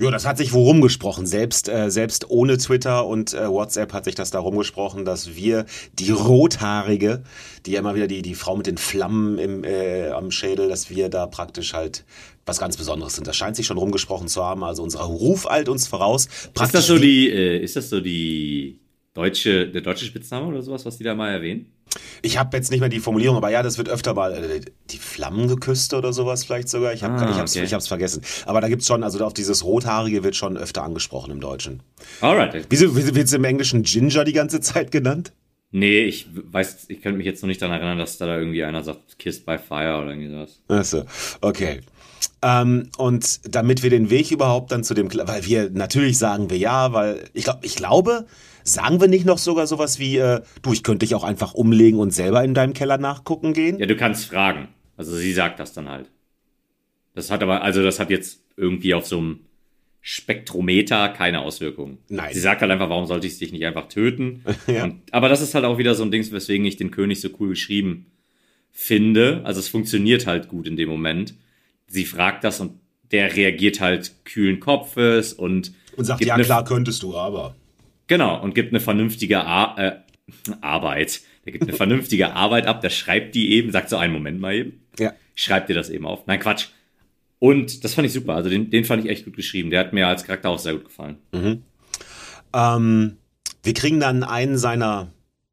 [0.00, 1.26] Ja, das hat sich wo rumgesprochen.
[1.26, 5.66] Selbst, äh, selbst ohne Twitter und äh, WhatsApp hat sich das da rumgesprochen, dass wir
[5.92, 7.22] die Rothaarige,
[7.66, 10.90] die ja immer wieder die, die Frau mit den Flammen im, äh, am Schädel, dass
[10.90, 12.04] wir da praktisch halt
[12.48, 13.26] was ganz Besonderes sind.
[13.26, 14.64] Das scheint sich schon rumgesprochen zu haben.
[14.64, 16.28] Also unser Ruf eilt uns voraus.
[16.60, 18.80] Ist das so die, äh, ist das so die
[19.14, 21.72] deutsche, der deutsche Spitzname oder sowas, was die da mal erwähnen?
[22.20, 24.98] Ich habe jetzt nicht mehr die Formulierung, aber ja, das wird öfter mal äh, die
[24.98, 26.92] Flammengeküsste oder sowas vielleicht sogar.
[26.92, 27.64] Ich habe Ah, ich hab's, okay.
[27.64, 28.22] ich hab's vergessen.
[28.46, 31.82] Aber da gibt's schon, also auf dieses Rothaarige wird schon öfter angesprochen im Deutschen.
[32.20, 32.66] Alright.
[32.68, 35.32] Wieso wird's im Englischen Ginger die ganze Zeit genannt?
[35.70, 38.64] Nee, ich weiß, ich könnte mich jetzt noch nicht daran erinnern, dass da, da irgendwie
[38.64, 40.60] einer sagt, Kissed by Fire oder irgendwie sowas.
[40.68, 41.04] Achso,
[41.42, 41.80] okay.
[42.42, 46.58] Ähm, und damit wir den Weg überhaupt dann zu dem, weil wir natürlich sagen wir
[46.58, 48.26] ja, weil ich glaube, ich glaube,
[48.62, 51.98] sagen wir nicht noch sogar sowas wie, äh, du, ich könnte dich auch einfach umlegen
[51.98, 53.78] und selber in deinem Keller nachgucken gehen?
[53.78, 54.68] Ja, du kannst fragen.
[54.96, 56.10] Also sie sagt das dann halt.
[57.14, 59.40] Das hat aber, also das hat jetzt irgendwie auf so einem
[60.00, 61.98] Spektrometer keine Auswirkungen.
[62.08, 62.32] Nein.
[62.32, 64.44] Sie sagt halt einfach, warum sollte ich dich nicht einfach töten?
[64.66, 64.84] Ja.
[64.84, 67.30] Und, aber das ist halt auch wieder so ein Ding, weswegen ich den König so
[67.40, 68.06] cool geschrieben
[68.70, 69.40] finde.
[69.44, 71.34] Also es funktioniert halt gut in dem Moment.
[71.88, 72.78] Sie fragt das und
[73.10, 77.56] der reagiert halt kühlen Kopfes und Und sagt, ja klar könntest du, aber.
[78.06, 79.96] Genau, und gibt eine vernünftige Ar äh,
[80.60, 81.22] Arbeit.
[81.44, 84.54] Der gibt eine vernünftige Arbeit ab, der schreibt die eben, sagt so einen Moment mal
[84.54, 84.82] eben.
[84.98, 85.14] Ja.
[85.34, 86.26] Ich schreib dir das eben auf.
[86.26, 86.68] Nein, Quatsch.
[87.38, 88.34] Und das fand ich super.
[88.34, 89.70] Also den, den fand ich echt gut geschrieben.
[89.70, 91.18] Der hat mir als Charakter auch sehr gut gefallen.
[92.52, 93.16] Ähm,
[93.62, 95.12] wir kriegen dann einen seiner,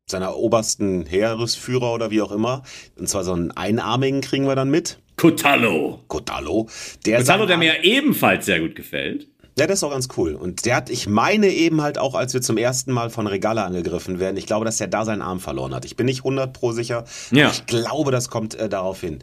[0.10, 2.64] seiner obersten Heeresführer oder wie auch immer.
[2.98, 5.00] Und zwar so einen Einarmigen kriegen wir dann mit.
[5.18, 6.04] Cotallo.
[6.08, 6.68] Cotallo.
[7.06, 9.28] Der Cotallo, der mir ebenfalls sehr gut gefällt.
[9.58, 10.36] Ja, das ist auch ganz cool.
[10.36, 13.64] Und der hat, ich meine eben halt auch, als wir zum ersten Mal von Regala
[13.64, 15.86] angegriffen werden, ich glaube, dass der da seinen Arm verloren hat.
[15.86, 17.06] Ich bin nicht 100 pro sicher.
[17.32, 17.50] Ja.
[17.50, 19.20] Ich glaube, das kommt äh, darauf hin.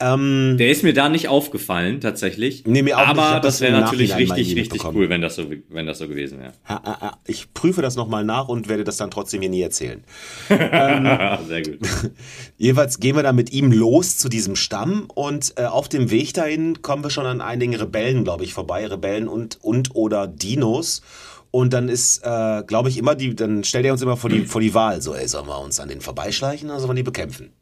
[0.00, 2.64] Ähm, Der ist mir da nicht aufgefallen, tatsächlich.
[2.66, 3.10] Nee, mir auch nicht.
[3.10, 6.40] Aber hab das wäre natürlich richtig, richtig cool, wenn das so, wenn das so gewesen
[6.40, 6.52] wäre.
[7.26, 10.02] ich prüfe das nochmal nach und werde das dann trotzdem hier nie erzählen.
[10.48, 11.78] sehr gut.
[12.58, 16.34] Jeweils gehen wir dann mit ihm los zu diesem Stamm und äh, auf dem Weg
[16.34, 18.84] dahin kommen wir schon an einigen Rebellen, glaube ich, vorbei.
[18.84, 21.02] Rebellen und, und oder Dinos.
[21.50, 24.44] Und dann ist, äh, glaube ich, immer die, dann stellt er uns immer vor die,
[24.44, 27.02] vor die Wahl, so, ey, sollen wir uns an den vorbeischleichen oder sollen wir die
[27.02, 27.52] bekämpfen?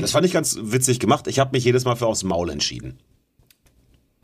[0.00, 1.26] Das fand ich ganz witzig gemacht.
[1.28, 2.98] Ich habe mich jedes Mal für aufs Maul entschieden.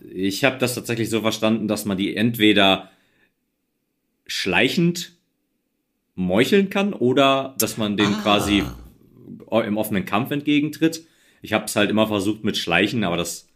[0.00, 2.90] Ich habe das tatsächlich so verstanden, dass man die entweder
[4.26, 5.16] schleichend
[6.14, 8.62] meucheln kann oder dass man den quasi
[9.50, 11.06] im offenen Kampf entgegentritt.
[11.40, 13.47] Ich habe es halt immer versucht mit Schleichen, aber das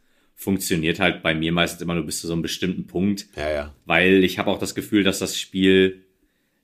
[0.43, 3.75] funktioniert halt bei mir meistens immer nur bis zu so einem bestimmten Punkt, Ja, ja.
[3.87, 6.03] weil ich habe auch das Gefühl, dass das Spiel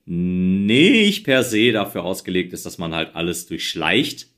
[0.05, 4.29] nicht per se dafür ausgelegt ist, dass man halt alles durchschleicht.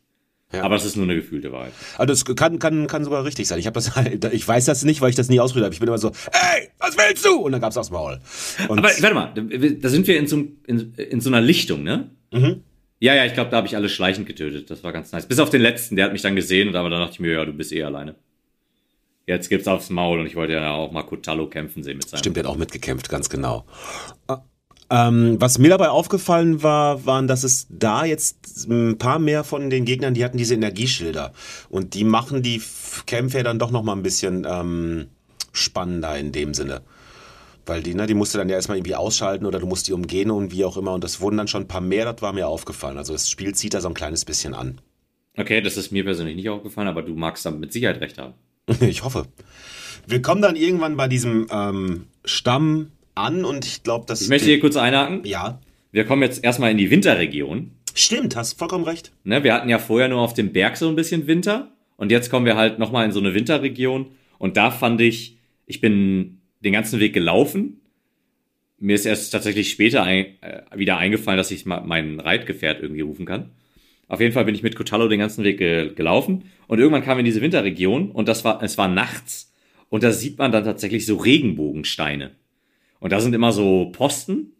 [0.52, 0.62] Ja.
[0.64, 1.70] Aber das ist nur eine gefühlte Wahrheit.
[1.96, 3.60] Also das kann, kann, kann sogar richtig sein.
[3.60, 5.74] Ich habe das halt, ich weiß das nicht, weil ich das nie ausprobiert habe.
[5.74, 7.36] Ich bin immer so, ey, was willst du?
[7.36, 8.18] Und dann gab's aufs Maul.
[8.66, 9.32] Und Aber warte mal,
[9.80, 12.10] da sind wir in so, in, in so einer Lichtung, ne?
[12.32, 12.64] Mhm.
[12.98, 14.70] Ja, ja, ich glaube, da habe ich alle schleichend getötet.
[14.70, 15.26] Das war ganz nice.
[15.26, 17.32] Bis auf den letzten, der hat mich dann gesehen und aber dann dachte ich mir,
[17.32, 18.16] ja, du bist eh alleine.
[19.30, 22.18] Jetzt gibt's aufs Maul und ich wollte ja auch mal Cotallo kämpfen sehen mit seinem.
[22.18, 23.64] Stimmt, der hat auch mitgekämpft, ganz genau.
[24.28, 24.38] Äh,
[24.90, 29.70] Ähm, was mir dabei aufgefallen war, waren, dass es da jetzt ein paar mehr von
[29.70, 31.32] den Gegnern, die hatten diese Energieschilder.
[31.68, 32.60] Und die machen die
[33.06, 35.06] Kämpfe ja dann doch noch mal ein bisschen ähm,
[35.52, 36.82] spannender in dem Sinne.
[37.66, 39.92] Weil die, ne, die musst du dann ja erstmal irgendwie ausschalten oder du musst die
[39.92, 40.92] umgehen und wie auch immer.
[40.92, 42.98] Und das wurden dann schon ein paar mehr, das war mir aufgefallen.
[42.98, 44.80] Also das Spiel zieht da so ein kleines bisschen an.
[45.36, 48.34] Okay, das ist mir persönlich nicht aufgefallen, aber du magst damit mit Sicherheit recht haben.
[48.80, 49.26] Ich hoffe.
[50.06, 54.22] Wir kommen dann irgendwann bei diesem ähm, Stamm an und ich glaube, dass.
[54.22, 55.24] Ich möchte hier kurz einhaken.
[55.24, 55.60] Ja.
[55.92, 57.72] Wir kommen jetzt erstmal in die Winterregion.
[57.94, 59.12] Stimmt, hast vollkommen recht.
[59.24, 62.30] Ne, wir hatten ja vorher nur auf dem Berg so ein bisschen Winter und jetzt
[62.30, 66.72] kommen wir halt nochmal in so eine Winterregion und da fand ich, ich bin den
[66.72, 67.80] ganzen Weg gelaufen.
[68.78, 73.02] Mir ist erst tatsächlich später ein, äh, wieder eingefallen, dass ich mal meinen Reitgefährt irgendwie
[73.02, 73.50] rufen kann.
[74.10, 77.16] Auf jeden Fall bin ich mit Cotallo den ganzen Weg ge gelaufen und irgendwann kam
[77.16, 79.54] wir in diese Winterregion und das war, es war nachts
[79.88, 82.32] und da sieht man dann tatsächlich so Regenbogensteine.
[82.98, 84.50] Und da sind immer so Posten,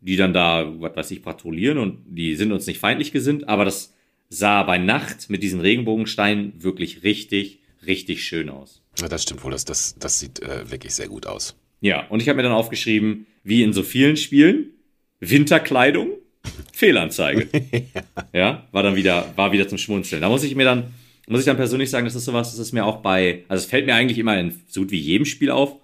[0.00, 3.66] die dann da, was weiß ich, patrouillieren und die sind uns nicht feindlich gesinnt, aber
[3.66, 3.94] das
[4.30, 8.82] sah bei Nacht mit diesen Regenbogensteinen wirklich richtig, richtig schön aus.
[8.98, 11.58] Ja, das stimmt wohl, das, das, das sieht äh, wirklich sehr gut aus.
[11.82, 14.70] Ja, und ich habe mir dann aufgeschrieben, wie in so vielen Spielen,
[15.20, 16.08] Winterkleidung,
[16.72, 17.48] Fehlanzeige.
[18.32, 20.20] ja, war dann wieder, war wieder zum Schmunzeln.
[20.22, 20.84] Da muss ich mir dann,
[21.28, 23.70] muss ich dann persönlich sagen, das ist sowas, das ist mir auch bei, also es
[23.70, 25.76] fällt mir eigentlich immer in so gut wie jedem Spiel auf.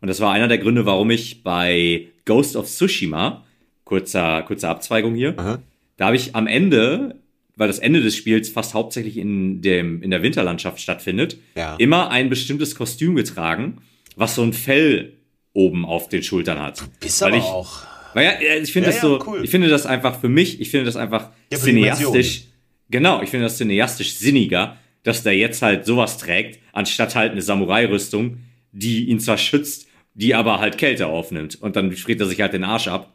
[0.00, 3.44] Und das war einer der Gründe, warum ich bei Ghost of Tsushima,
[3.84, 5.58] kurzer, kurzer Abzweigung hier, Aha.
[5.96, 7.16] da habe ich am Ende,
[7.56, 11.76] weil das Ende des Spiels fast hauptsächlich in, dem, in der Winterlandschaft stattfindet, Ja.
[11.76, 13.78] immer ein bestimmtes Kostüm getragen,
[14.16, 15.14] was so ein Fell
[15.54, 16.84] oben auf den Schultern hat.
[17.00, 17.82] Bist Weil aber ich, auch.
[18.16, 19.44] Weil ja, ja, ich finde Ja, das so, cool.
[19.44, 22.44] ich finde das einfach für mich, ich finde das einfach Ja, cineastisch,
[22.88, 27.42] genau, ich finde das cineastisch sinniger, dass der jetzt halt sowas trägt, anstatt halt eine
[27.42, 28.38] Samurai-Rüstung,
[28.72, 31.60] die ihn zwar schützt, die aber halt Kälte aufnimmt.
[31.60, 33.12] Und dann friert er sich halt den Arsch ab.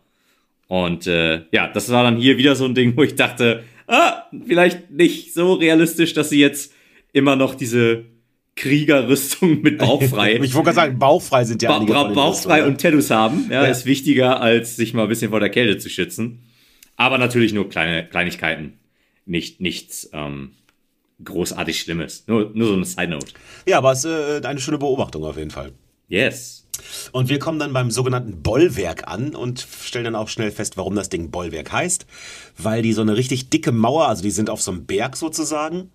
[0.68, 4.26] Und äh, ja, das war dann hier wieder so ein Ding, wo ich dachte, ah,
[4.46, 6.74] vielleicht nicht so realistisch, dass sie jetzt
[7.12, 8.06] immer noch diese
[8.56, 12.80] Kriegerrüstung mit bauchfrei Ich wollte gerade sagen, bauchfrei sind ja ba einige ba bauchfrei und
[12.82, 13.70] Tattoos haben, ja, Ja.
[13.70, 16.44] ist wichtiger, als sich mal ein bisschen vor der Kälte zu schützen.
[16.98, 18.80] Aber natürlich nur kleine Kleinigkeiten.
[19.26, 20.52] Nicht, nichts ähm,
[21.24, 22.26] großartig Schlimmes.
[22.28, 23.28] Nur, nur so eine Side Note.
[23.68, 25.72] Ja, aber es ist äh, eine schöne Beobachtung auf jeden Fall.
[26.08, 26.68] Yes.
[27.12, 30.96] Und wir kommen dann beim sogenannten Bollwerk an und stellen dann auch schnell fest, warum
[30.96, 32.06] das Ding Bollwerk heißt.
[32.58, 35.92] Weil die so eine richtig dicke Mauer, also die sind auf so einem Berg sozusagen.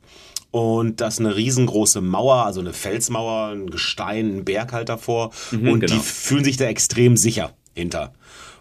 [0.50, 5.32] Und das ist eine riesengroße Mauer, also eine Felsmauer, ein Gestein, ein Berg halt davor.
[5.52, 5.86] und genau.
[5.86, 8.14] die fühlen sich da extrem sicher hinter.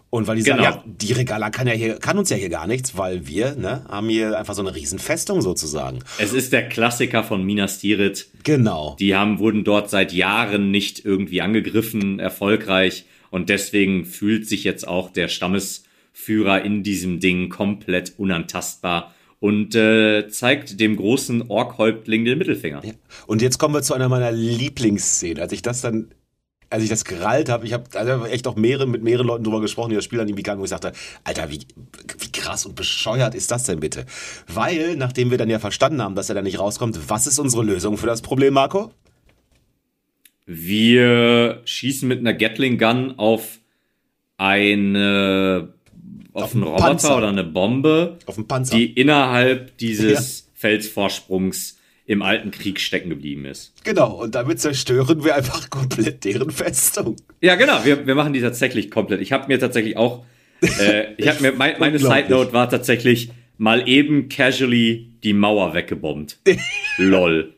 [0.09, 0.69] Und weil die sagen, Genau.
[0.75, 3.85] ja, die Regala kann ja hier, kann uns ja hier gar nichts, weil wir, ne,
[3.89, 5.99] haben hier einfach so eine Riesenfestung sozusagen.
[6.19, 8.29] Es ist der Klassiker von Minas Tirith.
[8.43, 8.95] Genau.
[8.99, 13.05] Die haben, wurden dort seit Jahren nicht irgendwie angegriffen, erfolgreich.
[13.29, 19.13] Und deswegen fühlt sich jetzt auch der Stammesführer in diesem Ding komplett unantastbar
[19.45, 22.81] und äh, zeigt dem großen Orkhäuptling den Mittelfinger.
[23.27, 25.39] Und jetzt kommen wir zu einer meiner Lieblingsszenen.
[25.39, 26.07] Als ich das dann,
[26.71, 29.61] als ich das gerallt habe, ich habe also echt auch mehrere, mit mehreren Leuten drüber
[29.61, 31.59] gesprochen, die das Spiel an ihm gegangen, wo ich sagte, Alter, wie,
[32.17, 34.07] wie krass und bescheuert ist das denn bitte?
[34.47, 37.63] Weil, nachdem wir dann ja verstanden haben, dass er da nicht rauskommt, was ist unsere
[37.63, 38.93] Lösung für das Problem, Marco?
[40.47, 43.59] Wir schießen mit einer Gatling Gun auf
[44.37, 45.74] eine
[46.35, 47.17] auf, Auf einen einen Roboter Panzer.
[47.17, 48.75] oder eine Bombe, Auf dem Panzer.
[48.75, 53.73] die innerhalb dieses Felsvorsprungs im alten Krieg stecken geblieben ist.
[53.83, 57.15] genau, und damit zerstören wir einfach komplett deren Festung.
[57.41, 59.21] Ja, genau, wir, wir machen die tatsächlich komplett.
[59.21, 60.23] Ich habe mir tatsächlich auch,
[60.61, 61.97] äh, ich habe mir, mein, meine.
[61.97, 66.37] Side Note war tatsächlich mal eben casually die Mauer weggebombt.
[66.97, 67.53] Lol.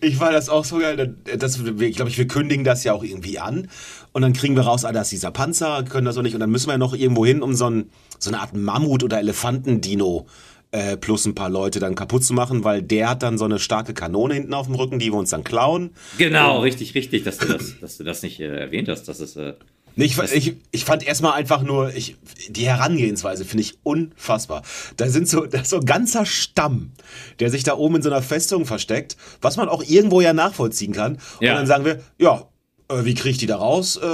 [0.00, 1.16] Ich war das auch so geil.
[1.38, 3.68] Das, ich glaube, wir kündigen das ja auch irgendwie an.
[4.12, 6.34] Und dann kriegen wir raus, ah, das ist dieser Panzer, können das so nicht.
[6.34, 9.18] Und dann müssen wir noch irgendwo hin, um so, ein, so eine Art Mammut- oder
[9.18, 10.26] Elefantendino
[10.72, 13.58] äh, plus ein paar Leute dann kaputt zu machen, weil der hat dann so eine
[13.58, 15.90] starke Kanone hinten auf dem Rücken, die wir uns dann klauen.
[16.18, 19.04] Genau, richtig, richtig, dass du das, dass du das nicht äh, erwähnt hast.
[19.04, 19.54] Das ist, äh,
[19.96, 22.16] Nee, Ich, ich, ich fand erstmal einfach nur, ich,
[22.48, 24.62] die Herangehensweise finde ich unfassbar.
[24.96, 26.92] Da sind so, da ist so ein ganzer Stamm,
[27.40, 30.92] der sich da oben in so einer Festung versteckt, was man auch irgendwo ja nachvollziehen
[30.92, 31.14] kann.
[31.38, 31.54] Und Ja.
[31.54, 32.48] dann sagen wir, ja,
[32.88, 33.98] äh, wie kriege ich die da raus?
[34.02, 34.06] Äh,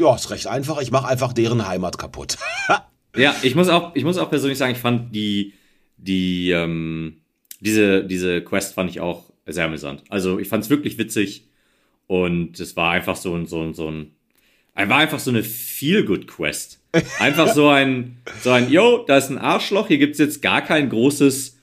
[0.00, 2.36] ja, ist recht einfach, ich mache einfach deren Heimat kaputt.
[3.16, 5.54] Ja, ich muss auch, ich muss auch persönlich sagen, ich fand die,
[5.96, 7.22] die, ähm,
[7.60, 10.02] diese, diese Quest fand ich auch sehr amüsant.
[10.10, 11.48] Also ich fand es wirklich witzig
[12.06, 14.15] und es war einfach so so so ein,
[14.76, 16.80] war einfach so eine Feel-Good-Quest.
[17.18, 20.88] Einfach so ein, so ein, yo, da ist ein Arschloch, hier gibt's jetzt gar kein
[20.88, 21.58] großes,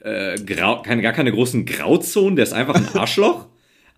[0.00, 3.46] äh, Grau, keine, gar keine großen Grauzonen, der ist einfach ein Arschloch.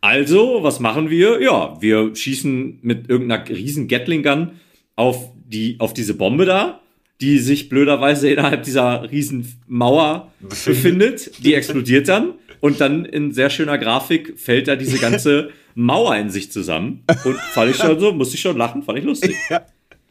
[0.00, 1.40] Also, was machen wir?
[1.40, 4.52] Ja, wir schießen mit irgendeiner riesen Gatling Gun
[4.96, 6.80] auf die, auf diese Bombe da,
[7.20, 11.44] die sich blöderweise innerhalb dieser riesen Mauer befindet.
[11.44, 16.30] Die explodiert dann und dann in sehr schöner Grafik fällt da diese ganze Mauer in
[16.30, 17.02] sich zusammen.
[17.24, 19.34] Und fand ich schon so, musste ich schon lachen, fand ich lustig.
[19.50, 19.66] Ja.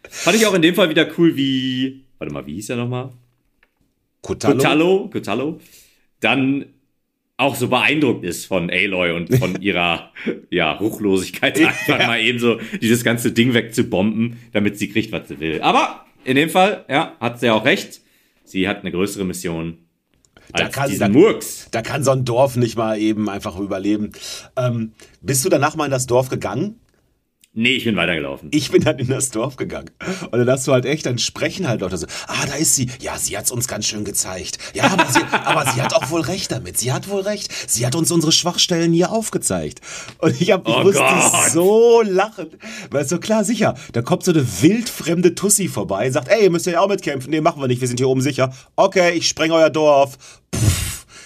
[0.09, 3.11] Fand ich auch in dem Fall wieder cool, wie, warte mal, wie hieß er nochmal?
[4.21, 5.61] Cotallo, Cotallo,
[6.19, 6.65] dann
[7.37, 10.11] auch so beeindruckt ist von Aloy und von ihrer
[10.49, 12.07] ja, Ruchlosigkeit, einfach Ja.
[12.07, 15.61] mal eben so dieses ganze Ding wegzubomben, damit sie kriegt, was sie will.
[15.61, 18.01] Aber in dem Fall, ja, hat sie auch recht.
[18.43, 19.77] Sie hat eine größere Mission
[20.53, 21.67] Da kann- diesen da- Murks.
[21.71, 24.11] Da kann so ein Dorf nicht mal eben einfach überleben.
[24.57, 26.79] Ähm, bist du danach mal in das Dorf gegangen?
[27.53, 28.47] Nee, ich bin weitergelaufen.
[28.53, 29.89] Ich bin dann in das Dorf gegangen.
[30.31, 32.89] Und dann hast du halt echt, dann sprechen halt Leute so, ah, da ist sie.
[33.01, 34.57] Ja, sie hat's uns ganz schön gezeigt.
[34.73, 36.77] Ja, aber sie, aber sie hat auch wohl recht damit.
[36.77, 37.51] Sie hat wohl recht.
[37.69, 39.81] Sie hat uns unsere Schwachstellen hier aufgezeigt.
[40.19, 41.51] Und ich, hab, ich Oh musste Gott.
[41.51, 42.51] so lachen.
[42.89, 46.67] Weil so klar, sicher, da kommt so eine wildfremde Tussi vorbei, sagt, ey, ihr müsst
[46.67, 47.31] ja auch mitkämpfen.
[47.31, 48.53] Nee, machen wir nicht, wir sind hier oben sicher.
[48.77, 50.17] Okay, ich spreng euer Dorf.
[50.55, 50.80] Pff.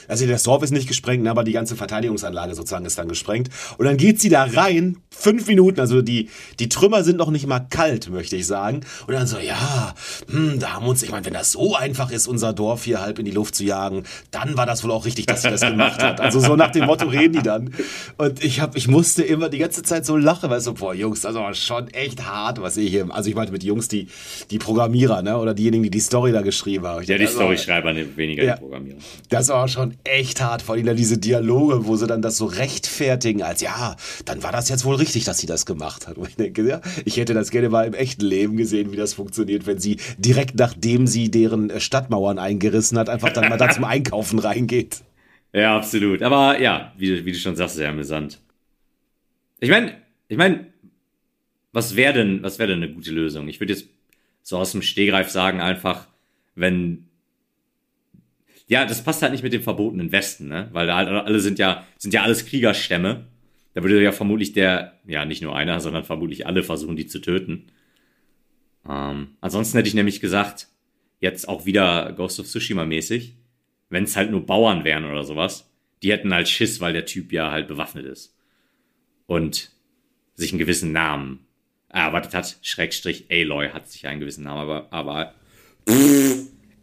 [0.07, 3.49] Also das Dorf ist nicht gesprengt, ne, aber die ganze Verteidigungsanlage sozusagen ist dann gesprengt.
[3.77, 7.47] Und dann geht sie da rein, fünf Minuten, also die, die Trümmer sind noch nicht
[7.47, 8.81] mal kalt, möchte ich sagen.
[9.07, 9.93] Und dann so, ja,
[10.29, 13.19] hm, da haben uns, ich meine, wenn das so einfach ist, unser Dorf hier halb
[13.19, 16.01] in die Luft zu jagen, dann war das wohl auch richtig, dass sie das gemacht
[16.03, 16.19] hat.
[16.21, 17.73] Also so nach dem Motto reden die dann.
[18.17, 21.21] Und ich hab, ich musste immer die ganze Zeit so lachen, weil so, boah, Jungs,
[21.21, 24.07] das aber schon echt hart, was ihr hier, also ich meinte mit Jungs, die,
[24.51, 27.01] die Programmierer, ne, oder diejenigen, die die Story da geschrieben haben.
[27.03, 28.55] Ich Ja, die dachte, war- Storyschreiber, weniger Ja.
[28.55, 28.97] die Programmierer.
[29.29, 30.61] das war schon echt hart.
[30.61, 34.69] Vor allem diese Dialoge, wo sie dann das so rechtfertigen, als ja, dann war das
[34.69, 36.17] jetzt wohl richtig, dass sie das gemacht hat.
[36.19, 39.13] Und ich denke, ja, ich hätte das gerne mal im echten Leben gesehen, wie das
[39.13, 43.69] funktioniert, wenn sie direkt nachdem sie deren äh, Stadtmauern eingerissen hat, einfach dann mal da
[43.69, 44.97] zum Einkaufen reingeht.
[45.53, 46.21] Ja, absolut.
[46.21, 48.41] Aber ja, wie, du- wie du schon sagst, sehr amüsant.
[49.61, 49.93] Ich meine,
[50.27, 50.67] ich meine,
[51.71, 53.47] was wäre denn, was wäre denn eine gute Lösung?
[53.47, 53.87] Ich würde jetzt
[54.43, 56.07] so aus dem Stehgreif sagen, einfach,
[56.55, 57.07] wenn
[58.67, 60.69] ja, das passt halt nicht mit dem verbotenen Westen, ne?
[60.71, 63.27] Weil da halt alle sind ja, sind ja alles Kriegerstämme.
[63.73, 67.19] Da würde ja vermutlich der, ja, nicht nur einer, sondern vermutlich alle versuchen, die zu
[67.19, 67.67] töten.
[68.87, 70.67] Ähm, ansonsten hätte ich nämlich gesagt,
[71.19, 73.35] jetzt auch wieder Ghost of Tsushima mäßig,
[73.89, 75.69] wenn es halt nur Bauern wären oder sowas,
[76.01, 78.35] die hätten halt Schiss, weil der Typ ja halt bewaffnet ist.
[79.27, 79.71] Und
[80.35, 81.45] sich einen gewissen Namen
[81.89, 82.57] erarbeitet hat.
[82.61, 85.33] Schrägstrich Aloy hat sich einen gewissen Namen, aber, aber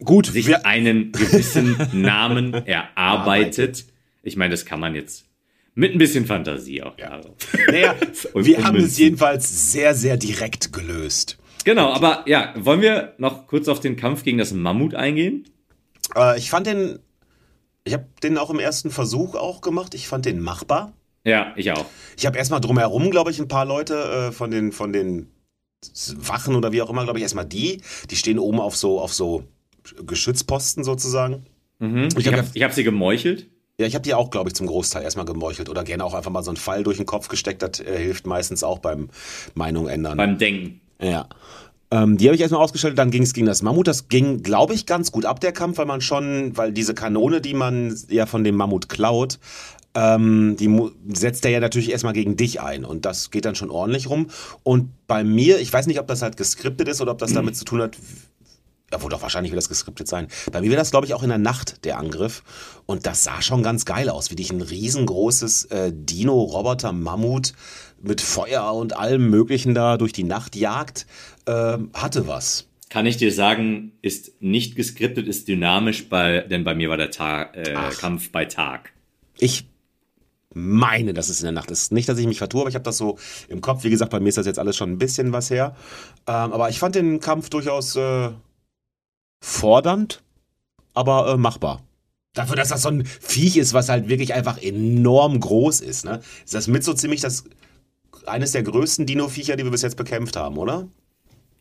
[0.03, 3.85] Gut, sich einen gewissen Namen erarbeitet.
[4.21, 5.25] Ich meine, das kann man jetzt
[5.75, 6.97] mit ein bisschen Fantasie auch.
[6.97, 7.09] Ja.
[7.09, 7.35] Also.
[7.67, 7.95] naja,
[8.33, 11.37] Und wir haben es jedenfalls sehr, sehr direkt gelöst.
[11.65, 15.45] Genau, aber ja, wollen wir noch kurz auf den Kampf gegen das Mammut eingehen?
[16.15, 16.99] Äh, ich fand den,
[17.85, 19.93] ich habe den auch im ersten Versuch auch gemacht.
[19.93, 20.93] Ich fand den machbar.
[21.25, 21.85] Ja, ich auch.
[22.17, 25.31] Ich habe erstmal drumherum, glaube ich, ein paar Leute äh, von den von den
[26.17, 29.13] Wachen oder wie auch immer, glaube ich, erstmal die, die stehen oben auf so auf
[29.13, 29.45] so
[30.05, 31.45] Geschützposten sozusagen.
[31.79, 33.49] Ich Ich hab habe ich hab sie gemeuchelt.
[33.79, 36.31] Ja, ich habe die auch, glaube ich, zum Großteil erstmal gemeuchelt oder gerne auch einfach
[36.31, 37.63] mal so einen Pfeil durch den Kopf gesteckt.
[37.63, 39.09] Das äh, hilft meistens auch beim
[39.55, 40.17] Meinung ändern.
[40.17, 40.79] Beim Denken.
[41.01, 41.27] Ja.
[41.89, 43.87] Ähm, die habe ich erstmal ausgestellt, dann ging es gegen das Mammut.
[43.87, 47.41] Das ging, glaube ich, ganz gut ab, der Kampf, weil man schon, weil diese Kanone,
[47.41, 49.39] die man ja von dem Mammut klaut,
[49.95, 50.75] ähm, die
[51.13, 54.27] setzt er ja natürlich erstmal gegen dich ein und das geht dann schon ordentlich rum.
[54.63, 57.55] Und bei mir, ich weiß nicht, ob das halt geskriptet ist oder ob das damit
[57.55, 57.95] zu tun hat,
[58.93, 60.27] ja, wohl doch wahrscheinlich wird das geskriptet sein.
[60.51, 62.43] Bei mir wäre das, glaube ich, auch in der Nacht der Angriff.
[62.85, 67.53] Und das sah schon ganz geil aus, wie dich ein riesengroßes äh, Dino-Roboter-Mammut
[68.01, 71.07] mit Feuer und allem Möglichen da durch die Nacht jagt.
[71.47, 72.67] Ähm, hatte was.
[72.89, 77.09] Kann ich dir sagen, ist nicht geskriptet, ist dynamisch, bei, denn bei mir war der
[77.09, 77.73] Tag, äh.
[77.97, 78.93] Kampf bei Tag.
[79.39, 79.65] Ich
[80.53, 81.91] meine, dass es in der Nacht ist.
[81.91, 83.83] Nicht, dass ich mich vertue, aber ich habe das so im Kopf.
[83.83, 85.75] Wie gesagt, bei mir ist das jetzt alles schon ein bisschen was her.
[86.27, 88.29] Ähm, aber ich fand den Kampf durchaus äh,
[89.43, 90.23] fordernd,
[90.93, 91.83] aber äh, machbar.
[92.33, 96.21] Dafür, dass das so ein Viech ist, was halt wirklich einfach enorm groß ist, ne?
[96.45, 97.43] Ist das mit so ziemlich das
[98.25, 100.87] eines der größten Dino-Viecher, die wir bis jetzt bekämpft haben, oder?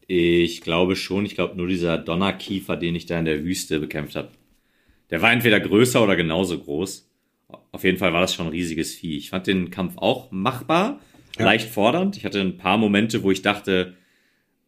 [0.06, 4.14] Ich glaube schon, ich glaube nur dieser Donnerkiefer, den ich da in der Wüste bekämpft
[4.14, 4.28] habe.
[5.10, 7.08] Der war entweder größer oder genauso groß.
[7.72, 9.16] Auf jeden Fall war das schon ein riesiges Vieh.
[9.16, 11.00] Ich fand den Kampf auch machbar,
[11.38, 11.44] Ja.
[11.46, 12.16] leicht fordernd.
[12.16, 13.94] Ich hatte ein paar Momente, wo ich dachte,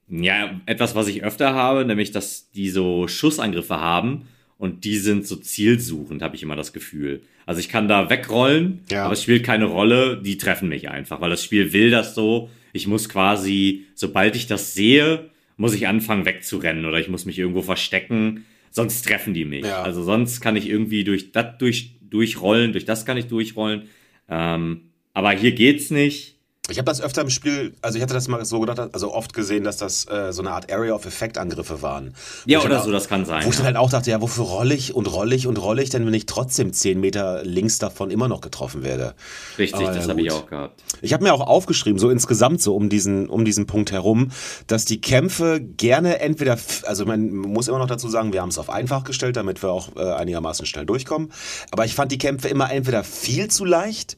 [0.08, 4.26] ja, etwas, was ich öfter habe, nämlich, dass die so Schussangriffe haben
[4.58, 7.22] und die sind so zielsuchend, habe ich immer das Gefühl.
[7.46, 9.04] Also ich kann da wegrollen, Ja.
[9.04, 12.50] aber es spielt keine Rolle, die treffen mich einfach, weil das Spiel will das so.
[12.72, 17.38] Ich muss quasi, sobald ich das sehe, muss ich anfangen wegzurennen oder ich muss mich
[17.38, 19.64] irgendwo verstecken, sonst treffen die mich.
[19.64, 19.82] Ja.
[19.82, 23.82] Also sonst kann ich irgendwie durch das durch, durchrollen, durch das kann ich durchrollen.
[24.28, 26.33] Ähm, aber hier geht's nicht.
[26.70, 29.34] Ich habe das öfter im Spiel, also ich hatte das mal so gedacht, also oft
[29.34, 32.14] gesehen, dass das äh, so eine Art Area of Effect Angriffe waren.
[32.46, 33.44] Ja, oder dann so, das kann sein.
[33.44, 33.72] Wo ich dann ja.
[33.72, 36.14] halt auch dachte, ja, wofür roll ich und roll ich und roll ich, denn wenn
[36.14, 39.14] ich trotzdem 10 Meter links davon immer noch getroffen werde.
[39.58, 40.82] Richtig, Aber das ja, habe ich auch gehabt.
[41.02, 44.30] Ich habe mir auch aufgeschrieben, so insgesamt so um diesen, um diesen Punkt herum,
[44.66, 48.56] dass die Kämpfe gerne entweder, also man muss immer noch dazu sagen, wir haben es
[48.56, 51.30] auf einfach gestellt, damit wir auch äh, einigermaßen schnell durchkommen.
[51.72, 54.16] Aber ich fand die Kämpfe immer entweder viel zu leicht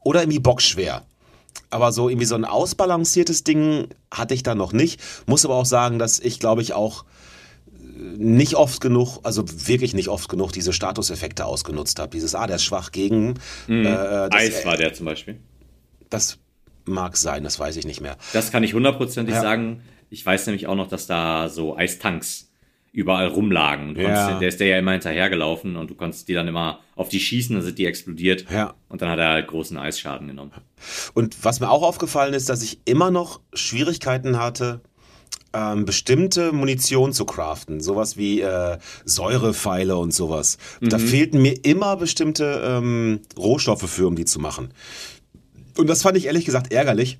[0.00, 1.02] oder irgendwie bockschwer.
[1.70, 5.00] Aber so irgendwie so ein ausbalanciertes Ding hatte ich da noch nicht.
[5.26, 7.04] Muss aber auch sagen, dass ich glaube ich auch
[7.66, 7.78] äh,
[8.16, 12.10] nicht oft genug, also wirklich nicht oft genug diese Statuseffekte ausgenutzt habe.
[12.10, 13.36] Dieses, ah, der ist schwach gegen.
[13.68, 15.38] Äh, das, Eis war der zum Beispiel.
[16.10, 16.38] das
[16.84, 18.16] mag sein, das weiß ich nicht mehr.
[18.32, 19.40] Das kann ich hundertprozentig Ja.
[19.40, 19.82] sagen.
[20.10, 22.51] Ich weiß nämlich auch noch, dass da so Eistanks
[22.92, 23.90] überall rumlagen.
[23.90, 24.38] Und Ja.
[24.38, 27.56] der ist der ja immer hinterhergelaufen und du konntest die dann immer auf die schießen,
[27.56, 28.44] dann sind die explodiert.
[28.50, 28.74] Ja.
[28.88, 30.52] Und dann hat er halt großen Eisschaden genommen.
[31.14, 34.82] Und was mir auch aufgefallen ist, dass ich immer noch Schwierigkeiten hatte,
[35.54, 37.80] ähm, bestimmte Munition zu craften.
[37.80, 40.58] Sowas wie äh, Säurepfeile und sowas.
[40.80, 44.72] Da fehlten mir immer bestimmte ähm, Rohstoffe für, um die zu machen.
[45.76, 47.18] Und das fand ich ehrlich gesagt ärgerlich.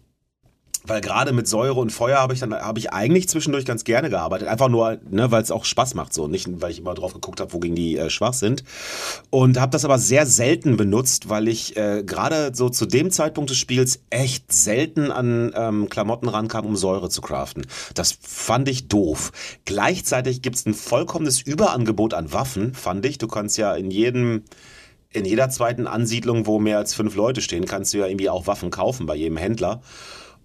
[0.85, 4.11] Weil gerade mit Säure und Feuer habe ich dann habe ich eigentlich zwischendurch ganz gerne
[4.11, 7.14] gearbeitet, einfach nur, ne, weil es auch Spaß macht so, nicht weil ich immer drauf
[7.14, 8.64] geguckt habe, wogegen die äh, schwach sind
[9.30, 13.51] und habe das aber sehr selten benutzt, weil ich äh, gerade so zu dem Zeitpunkt
[13.51, 17.66] des Spiels echt selten an ähm, Klamotten rankam, um Säure zu craften.
[17.95, 19.33] Das fand ich doof.
[19.64, 23.18] Gleichzeitig gibt's ein vollkommenes Überangebot an Waffen, fand ich.
[23.18, 24.43] Du kannst ja in jedem
[25.12, 28.47] in jeder zweiten Ansiedlung, wo mehr als fünf Leute stehen, kannst du ja irgendwie auch
[28.47, 29.83] Waffen kaufen bei jedem Händler.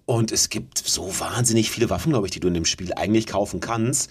[0.08, 3.26] Und es gibt so wahnsinnig viele Waffen, glaube ich, die du in dem Spiel eigentlich
[3.26, 4.10] kaufen kannst.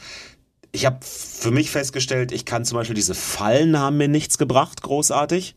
[0.71, 4.83] Ich habe für mich festgestellt, ich kann zum Beispiel diese Fallen haben mir nichts gebracht,
[4.83, 5.55] großartig.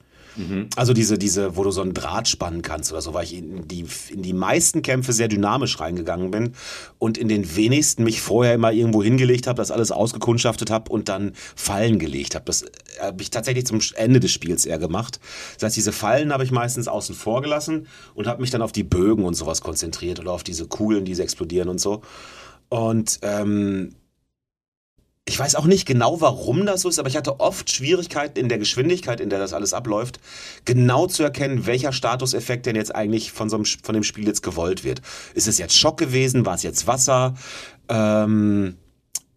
[0.76, 3.68] Also diese, diese, wo du so einen Draht spannen kannst oder so, weil ich in
[3.68, 6.52] die, in die meisten Kämpfe sehr dynamisch reingegangen bin
[6.98, 11.08] und in den wenigsten mich vorher immer irgendwo hingelegt habe, das alles ausgekundschaftet habe und
[11.08, 12.44] dann Fallen gelegt habe.
[12.46, 12.64] Das
[13.00, 15.20] habe ich tatsächlich zum Ende des Spiels eher gemacht.
[15.54, 18.72] Das heißt, diese Fallen habe ich meistens außen vor gelassen und habe mich dann auf
[18.72, 22.02] die Bögen und sowas konzentriert oder auf diese Kugeln, die explodieren und so.
[22.68, 23.94] Und ähm,
[25.30, 28.48] ich weiß auch nicht genau, warum das so ist, aber ich hatte oft Schwierigkeiten in
[28.48, 30.18] der Geschwindigkeit, in der das alles abläuft,
[30.64, 34.42] genau zu erkennen, welcher Statuseffekt denn jetzt eigentlich von, so einem, von dem Spiel jetzt
[34.42, 35.02] gewollt wird.
[35.34, 36.46] Ist es jetzt Schock gewesen?
[36.46, 37.34] War es jetzt Wasser?
[37.88, 38.76] Ähm,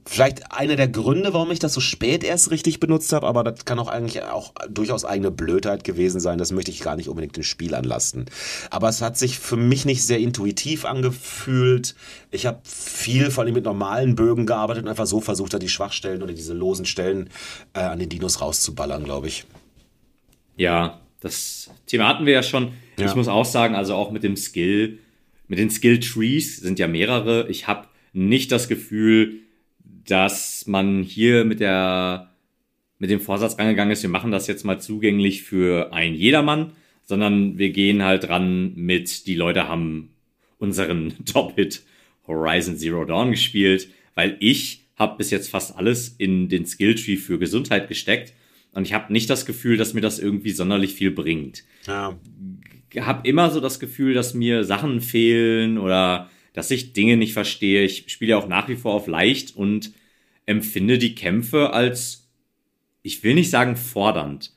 [0.06, 3.66] vielleicht einer der Gründe, warum ich das so spät erst richtig benutzt habe, aber das
[3.66, 6.38] kann auch eigentlich auch durchaus eigene Blödheit gewesen sein.
[6.38, 8.26] Das möchte ich gar nicht unbedingt dem Spiel anlasten.
[8.70, 11.95] Aber es hat sich für mich nicht sehr intuitiv angefühlt.
[12.32, 15.70] Ich habe viel vor allem mit normalen Bögen gearbeitet und einfach so versucht, da die
[15.70, 17.30] Schwachstellen oder diese losen Stellen
[17.74, 19.45] äh, an den Dinos rauszuballern, glaube ich.
[20.58, 22.74] Ja, das Thema hatten wir ja schon.
[22.99, 23.06] Ja.
[23.06, 24.99] Ich muss auch sagen, also auch mit dem Skill,
[25.47, 27.47] mit den Skill Trees sind ja mehrere.
[27.49, 29.43] Ich habe nicht das Gefühl,
[30.08, 32.30] dass man hier mit der
[32.99, 36.72] mit dem Vorsatz rangegangen ist, wir machen das jetzt mal zugänglich für ein jedermann,
[37.04, 40.14] sondern wir gehen halt ran mit die Leute haben
[40.58, 41.84] unseren Top-Hit
[42.28, 47.39] Horizon Zero Dawn gespielt, weil ich habe bis jetzt fast alles in den Skilltree für
[47.39, 48.34] Gesundheit gesteckt
[48.72, 52.18] und ich habe nicht das Gefühl, dass mir das irgendwie sonderlich viel bringt Ja.
[52.97, 57.84] habe immer so das Gefühl, dass mir Sachen fehlen oder dass ich Dinge nicht verstehe.
[57.84, 59.91] Ich spiele ja auch nach wie vor auf leicht und
[60.45, 62.30] empfinde die Kämpfe als,
[63.01, 64.54] ich will nicht sagen fordernd,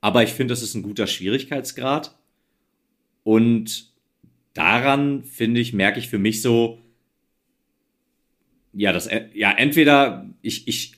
[0.00, 2.16] aber ich finde, das ist ein guter Schwierigkeitsgrad.
[3.22, 3.92] Und
[4.54, 6.80] daran, finde ich, merke ich für mich so,
[8.72, 10.92] ja, das, ja, entweder ich, ich,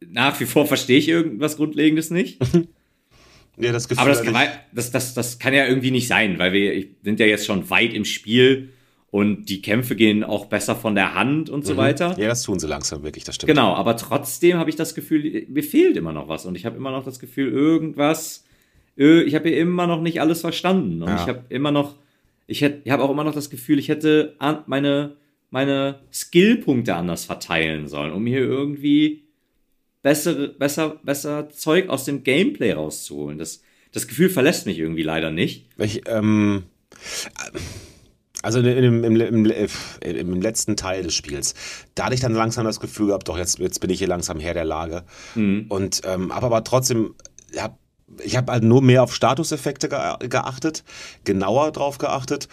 [0.00, 2.38] nach wie vor verstehe ich irgendwas Grundlegendes nicht.
[3.60, 6.52] Ja, das Gefühl Aber das kann, das, das, das kann ja irgendwie nicht sein, weil
[6.52, 8.72] wir sind ja jetzt schon weit im Spiel
[9.10, 12.14] und die Kämpfe gehen auch besser von der Hand und so weiter.
[12.18, 13.48] Ja, das tun sie langsam wirklich, das stimmt.
[13.48, 16.76] Genau, aber trotzdem habe ich das Gefühl, mir fehlt immer noch was und ich habe
[16.76, 18.44] immer noch das Gefühl, irgendwas,
[18.98, 21.22] äh, ich habe hier immer noch nicht alles verstanden und Ja.
[21.22, 21.96] ich habe immer noch,
[22.46, 24.36] ich, hätt- ich habe auch immer noch das Gefühl, ich hätte
[24.66, 25.16] meine,
[25.50, 29.22] meine Skillpunkte anders verteilen sollen, um hier irgendwie
[30.02, 33.38] bessere, besser, besser Zeug aus dem Gameplay rauszuholen.
[33.38, 35.64] Das, das Gefühl verlässt mich irgendwie leider nicht.
[35.78, 36.64] Ich, ähm,
[38.42, 39.46] also im, im, im,
[40.00, 41.54] im letzten Teil des Spiels,
[41.94, 44.38] da hatte ich dann langsam das Gefühl gehabt, doch jetzt, jetzt bin ich hier langsam
[44.38, 45.04] Herr der Lage.
[45.68, 47.14] Und ähm, aber, aber trotzdem,
[47.56, 47.78] hab,
[48.22, 50.84] ich habe halt nur mehr auf Statuseffekte ge geachtet,
[51.24, 52.48] genauer drauf geachtet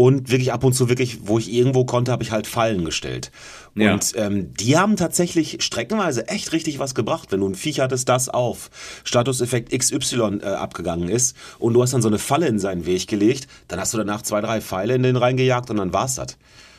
[0.00, 3.30] und wirklich ab und zu wirklich, wo ich irgendwo konnte, habe ich halt Fallen gestellt.
[3.74, 3.92] Ja.
[3.92, 8.08] Und ähm, die haben tatsächlich streckenweise echt richtig was gebracht, wenn du ein Viech hattest,
[8.08, 8.70] das auf
[9.04, 13.08] Statuseffekt XY äh, abgegangen ist und du hast dann so eine Falle in seinen Weg
[13.08, 16.38] gelegt, dann hast du danach zwei, drei Pfeile in den reingejagt und dann war's das.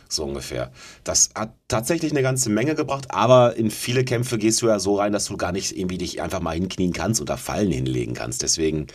[0.10, 0.72] So ungefähr.
[1.04, 4.96] Das hat tatsächlich eine ganze Menge gebracht, aber in viele Kämpfe gehst du ja so
[4.96, 8.42] rein, dass du gar nicht irgendwie dich einfach mal hinknien kannst oder Fallen hinlegen kannst.
[8.42, 8.88] Deswegen,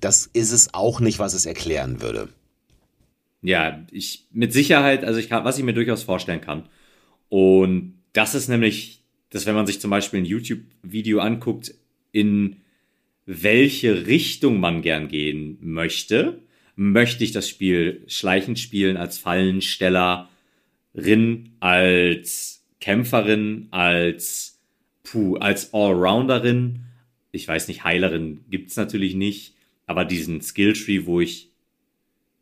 [0.00, 2.28] das ist es auch nicht, was es erklären würde.
[3.42, 6.68] Ja, ich mit Sicherheit, also ich kann, was ich mir durchaus vorstellen kann.
[7.28, 11.74] Und das ist nämlich, dass wenn man sich zum Beispiel ein YouTube-Video anguckt,
[12.12, 12.56] in
[13.26, 16.42] welche Richtung man gern gehen möchte,
[16.76, 20.26] möchte ich das Spiel schleichend spielen als Fallenstellerin,
[21.60, 24.60] als Kämpferin, als
[25.04, 26.80] puh, als Allrounderin.
[27.32, 29.54] Ich weiß nicht, Heilerin gibt's natürlich nicht,
[29.86, 31.49] aber diesen Skilltree, wo ich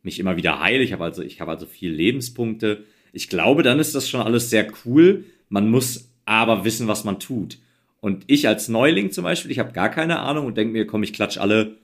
[0.08, 0.82] mich immer wieder heile.
[0.82, 2.84] Ich habe also, ich habe also viel Lebenspunkte.
[3.12, 5.24] Ich glaube, dann ist das schon alles sehr cool.
[5.50, 7.58] Man muss aber wissen, was man tut.
[8.00, 11.02] Und ich als Neuling zum Beispiel, ich habe gar keine Ahnung und denke mir, komm,
[11.02, 11.76] ich klatsch alle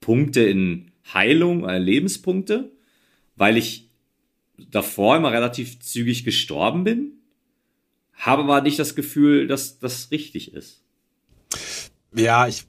[0.00, 2.72] Punkte in Heilung, äh, Lebenspunkte,
[3.36, 3.88] weil ich
[4.70, 7.12] davor immer relativ zügig gestorben bin.
[8.14, 10.82] Habe aber nicht das Gefühl, dass das richtig ist.
[12.14, 12.64] Ja, ich,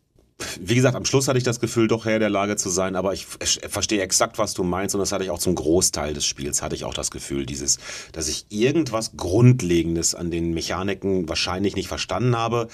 [0.59, 3.13] wie gesagt, am Schluss hatte ich das Gefühl, doch Herr der Lage zu sein, aber
[3.13, 6.61] ich verstehe exakt, was du meinst und das hatte ich auch zum Großteil des Spiels,
[6.61, 7.79] hatte ich auch das Gefühl, dieses,
[8.11, 12.67] dass ich irgendwas Grundlegendes an den Mechaniken wahrscheinlich nicht verstanden habe,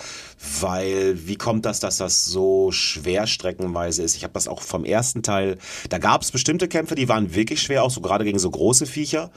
[0.60, 4.16] weil wie kommt das, dass das so schwer streckenweise ist?
[4.16, 5.58] Ich habe das auch vom ersten Teil,
[5.90, 8.86] da gab es bestimmte Kämpfe, die waren wirklich schwer, auch so gerade gegen so große
[8.86, 9.32] Viecher,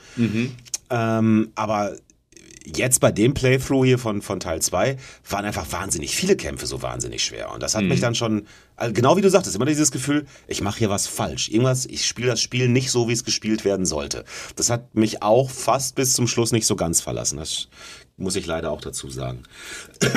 [0.91, 1.97] ähm, aber
[2.65, 4.97] jetzt bei dem Playthrough hier von, von Teil 2
[5.29, 7.53] waren einfach wahnsinnig viele Kämpfe so wahnsinnig schwer.
[7.53, 8.47] Und das hat mich dann schon,
[8.77, 11.49] also genau wie du sagtest, immer dieses Gefühl, ich mache hier was falsch.
[11.49, 14.25] Irgendwas, ich spiele das Spiel nicht so, wie es gespielt werden sollte.
[14.57, 17.39] Das hat mich auch fast bis zum Schluss nicht so ganz verlassen.
[17.39, 17.69] Das
[18.17, 19.43] muss ich leider auch dazu sagen.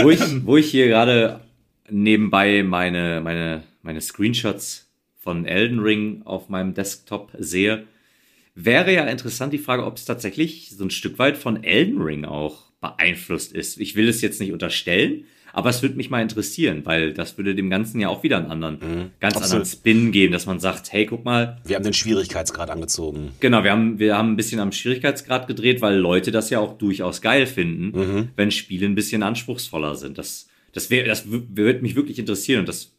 [0.01, 1.39] Wo ich, wo ich hier gerade
[1.89, 4.87] nebenbei meine, meine, meine Screenshots
[5.17, 7.85] von Elden Ring auf meinem Desktop sehe,
[8.55, 12.25] wäre ja interessant die Frage, ob es tatsächlich so ein Stück weit von Elden Ring
[12.25, 13.79] auch beeinflusst ist.
[13.79, 17.53] Ich will es jetzt nicht unterstellen, aber es würde mich mal interessieren, weil das würde
[17.55, 19.09] dem Ganzen ja auch wieder einen anderen, Mhm.
[19.19, 19.43] ganz Absolut.
[19.43, 23.31] anderen Spin geben, dass man sagt, hey, guck mal, Wir haben den Schwierigkeitsgrad angezogen.
[23.39, 26.77] Genau, wir haben, wir haben ein bisschen am Schwierigkeitsgrad gedreht, weil Leute das ja auch
[26.77, 28.29] durchaus geil finden, Mhm.
[28.35, 30.17] wenn Spiele ein bisschen anspruchsvoller sind.
[30.17, 32.92] Das, das wäre, das würde mich wirklich interessieren und das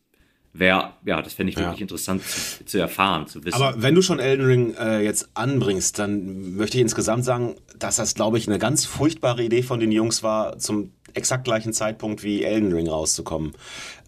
[0.54, 1.64] wäre, ja, das fände ich Ja.
[1.64, 3.60] wirklich interessant zu, zu erfahren, zu wissen.
[3.60, 7.96] Aber wenn du schon Elden Ring äh, jetzt anbringst, dann möchte ich insgesamt sagen, dass
[7.96, 12.22] das, glaube ich, eine ganz furchtbare Idee von den Jungs war, zum exakt gleichen Zeitpunkt
[12.22, 13.52] wie Elden Ring rauszukommen.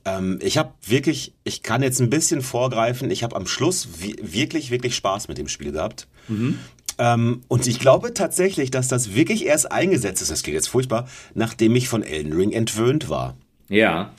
[0.04, 4.16] Ähm, ich habe wirklich, ich kann jetzt ein bisschen vorgreifen, ich habe am Schluss wi-
[4.22, 6.06] wirklich, wirklich Spaß mit dem Spiel gehabt.
[6.98, 11.08] Ähm, und ich glaube tatsächlich, dass das wirklich erst eingesetzt ist, das klingt jetzt furchtbar,
[11.34, 13.36] nachdem ich von Elden Ring entwöhnt war
[13.68, 14.12] ja,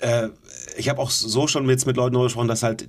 [0.00, 0.28] äh,
[0.76, 2.88] ich habe auch so schon jetzt mit Leuten darüber gesprochen, dass halt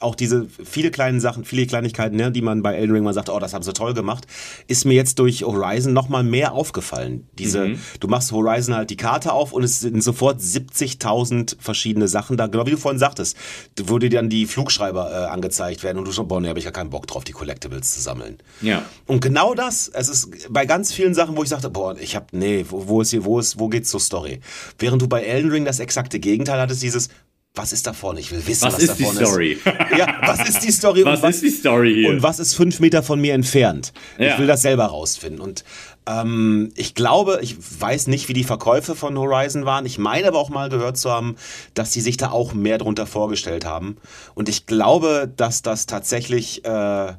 [0.00, 3.28] auch diese viele kleinen Sachen, viele Kleinigkeiten, ne, die man bei Elden Ring mal sagt,
[3.28, 4.26] oh, das haben sie toll gemacht,
[4.66, 7.28] ist mir jetzt durch Horizon noch mal mehr aufgefallen.
[7.38, 12.38] Diese, du machst Horizon halt die Karte auf und es sind sofort 70.000 verschiedene Sachen
[12.38, 13.36] da, genau wie du vorhin sagtest,
[13.84, 16.64] wo dir dann die Flugschreiber äh, angezeigt werden und du schon, boah, ne, habe ich
[16.64, 18.38] ja keinen Bock drauf, die Collectibles zu sammeln.
[18.62, 18.82] ja.
[19.06, 22.32] Und genau das, es ist bei ganz vielen Sachen, wo ich sagte, boah, ich hab,
[22.32, 24.40] nee, wo, wo ist hier, wo ist, wo geht's zur Story?
[24.78, 27.08] Während du bei Elden Ring das exakte Gegenteil hattest, dieses,
[27.54, 28.20] was ist da vorne?
[28.20, 29.52] Ich will wissen, was, Was da ist die vorne Story?
[29.52, 29.66] ist.
[29.98, 31.04] Ja, was ist die Story?
[31.04, 32.08] Was und ist die Story hier?
[32.10, 33.92] Und was ist fünf Meter von mir entfernt?
[34.18, 34.32] Ja.
[34.32, 35.40] Ich will das selber rausfinden.
[35.40, 35.64] Und
[36.06, 39.84] ähm, ich glaube, ich weiß nicht, wie die Verkäufe von Horizon waren.
[39.84, 41.34] Ich meine aber auch mal gehört zu haben,
[41.74, 43.96] dass die sich da auch mehr drunter vorgestellt haben.
[44.34, 47.12] Und ich glaube, dass das tatsächlich, äh,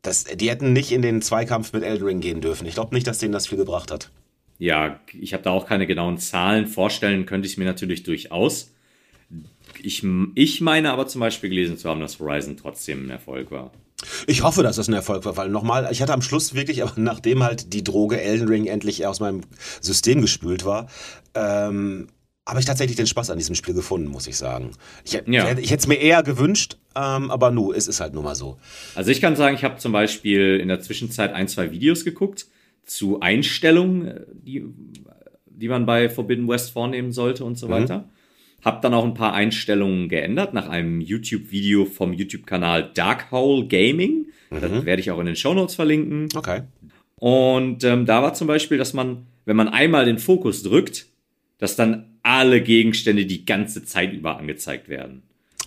[0.00, 2.66] das, die hätten nicht in den Zweikampf mit Elden Ring gehen dürfen.
[2.66, 4.10] Ich glaube nicht, dass denen das viel gebracht hat.
[4.58, 6.66] Ja, ich habe da auch keine genauen Zahlen.
[6.66, 8.70] Vorstellen könnte ich mir natürlich durchaus.
[9.82, 13.72] Ich, ich meine aber zum Beispiel gelesen zu haben, dass Horizon trotzdem ein Erfolg war.
[14.26, 16.92] Ich hoffe, dass das ein Erfolg war, weil nochmal, ich hatte am Schluss wirklich, aber
[16.96, 19.42] nachdem halt die Droge Elden Ring endlich aus meinem
[19.80, 20.88] System gespült war,
[21.34, 22.08] ähm,
[22.46, 24.70] habe ich tatsächlich den Spaß an diesem Spiel gefunden, muss ich sagen.
[25.04, 25.50] Ich, Ja.
[25.50, 28.36] ich, ich hätte es mir eher gewünscht, ähm, aber nu, es ist halt nun mal
[28.36, 28.58] so.
[28.94, 32.46] Also ich kann sagen, ich habe zum Beispiel in der Zwischenzeit ein, zwei Videos geguckt
[32.84, 34.64] zu Einstellungen, äh, die,
[35.46, 38.08] die man bei Forbidden West vornehmen sollte und so weiter.
[38.66, 44.26] Hab dann auch ein paar Einstellungen geändert nach einem YouTube-Video vom YouTube-Kanal Dark Hole Gaming.
[44.50, 46.28] Das werde ich auch in den Shownotes verlinken.
[46.34, 46.62] Okay.
[47.14, 51.06] Und ähm, da war zum Beispiel, dass man, wenn man einmal den Fokus drückt,
[51.58, 55.22] dass dann alle Gegenstände die ganze Zeit über angezeigt werden.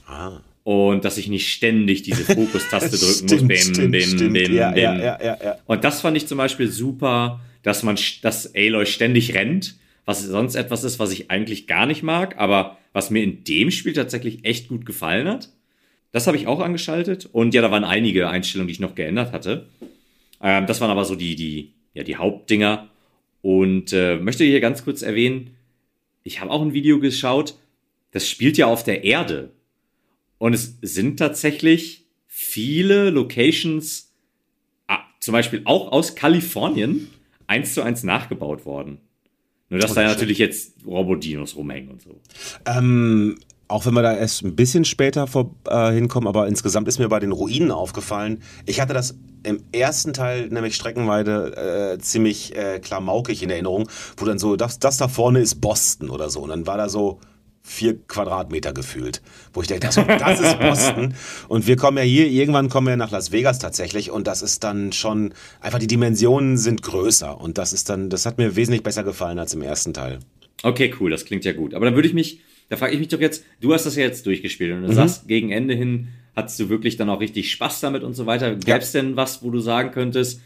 [0.05, 0.41] Ah.
[0.63, 3.47] Und dass ich nicht ständig diese Fokustaste drücken Stimmt, muss.
[3.47, 4.33] Bim, stimmt, bim, stimmt.
[4.33, 4.83] bim, Ja, bim.
[4.83, 5.57] ja, ja, ja, ja.
[5.65, 9.78] Und das fand ich zum Beispiel super, dass man, dass Aloy ständig rennt,
[10.10, 13.70] was sonst etwas ist, was ich eigentlich gar nicht mag, aber was mir in dem
[13.70, 15.49] Spiel tatsächlich echt gut gefallen hat.
[16.12, 17.30] Das habe ich auch angeschaltet.
[17.32, 19.68] Und ja, da waren einige Einstellungen, die ich noch geändert hatte.
[20.41, 22.89] Ähm, das waren aber so die, die, ja, die Hauptdinger.
[23.43, 25.51] Und äh, möchte hier ganz kurz erwähnen,
[26.24, 27.53] ich habe auch ein Video geschaut,
[28.10, 29.51] das spielt ja auf der Erde.
[30.39, 34.12] Und es sind tatsächlich viele Locations,
[34.88, 37.12] ah, zum Beispiel auch aus Kalifornien,
[37.45, 39.01] eins zu eins nachgebaut worden.
[39.70, 42.20] Nur, dass Oh, da natürlich jetzt Robodinos rumhängen und so.
[42.65, 46.97] Ähm, auch wenn wir da erst ein bisschen später vor, äh, hinkommen, aber insgesamt ist
[46.97, 48.41] mir bei den Ruinen aufgefallen.
[48.65, 54.26] Ich hatte das im ersten Teil, nämlich Streckenweide, äh, ziemlich äh, klamaukig in Erinnerung, wo
[54.26, 56.41] dann so, das, das da vorne ist Boston oder so.
[56.41, 57.20] Und dann war da so
[57.70, 59.22] vier Quadratmeter gefühlt,
[59.53, 61.13] wo ich dachte, das, das ist Boston.
[61.47, 64.63] Und wir kommen ja hier, irgendwann kommen wir nach Las Vegas tatsächlich und das ist
[64.63, 68.82] dann schon, einfach die Dimensionen sind größer und das ist dann, das hat mir wesentlich
[68.82, 70.20] besser gefallen als im ersten Teil.
[70.63, 71.74] Okay, cool, das klingt ja gut.
[71.74, 74.03] Aber dann würde ich mich, da frage ich mich doch jetzt, du hast das ja
[74.03, 77.82] jetzt durchgespielt und du sagst, gegen Ende hin hattest du wirklich dann auch richtig Spaß
[77.82, 78.55] damit und so weiter.
[78.55, 80.41] Gäbe es denn was, wo du sagen könntest,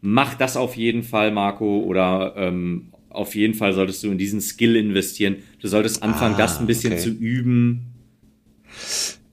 [0.00, 4.40] mach das auf jeden Fall, Marco, oder ähm, auf jeden Fall solltest du in diesen
[4.40, 5.36] Skill investieren.
[5.60, 7.02] Du solltest anfangen, Ah, das ein bisschen okay.
[7.02, 7.94] zu üben.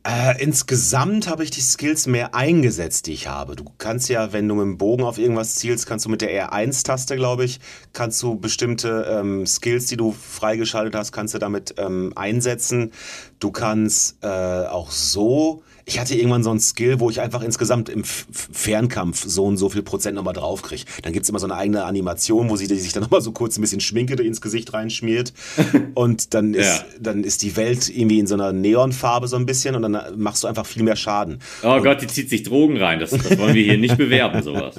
[0.03, 3.55] Äh, insgesamt habe ich die Skills mehr eingesetzt, die ich habe.
[3.55, 6.51] Du kannst ja, wenn du mit dem Bogen auf irgendwas zielst, kannst du mit der
[6.51, 7.59] R1-Taste, glaube ich,
[7.93, 12.91] kannst du bestimmte ähm, Skills, die du freigeschaltet hast, kannst du damit ähm, einsetzen.
[13.39, 17.89] Du kannst äh, auch so ich hatte irgendwann so einen Skill, wo ich einfach insgesamt
[17.89, 20.83] im Fernkampf so und so viel Prozent nochmal draufkriege.
[21.03, 23.61] Dann gibt's immer so eine eigene Animation, wo sie sich dann nochmal so kurz ein
[23.61, 25.33] bisschen Schminke ins Gesicht reinschmiert.
[25.95, 26.85] und dann ist, Ja.
[26.99, 30.43] dann ist die Welt irgendwie in so einer Neonfarbe so ein bisschen und dann machst
[30.43, 31.39] du einfach viel mehr Schaden.
[31.63, 32.99] Oh Gott, die zieht sich Drogen rein.
[32.99, 34.75] Das, das wollen wir hier nicht bewerben, sowas.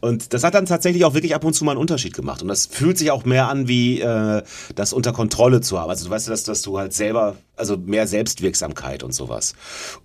[0.00, 2.42] Und das hat dann tatsächlich auch wirklich ab und zu mal einen Unterschied gemacht.
[2.42, 4.42] Und das fühlt sich auch mehr an, wie äh,
[4.74, 5.90] das unter Kontrolle zu haben.
[5.90, 9.54] Also du weißt ja, dass, dass du halt selber, also mehr Selbstwirksamkeit und sowas.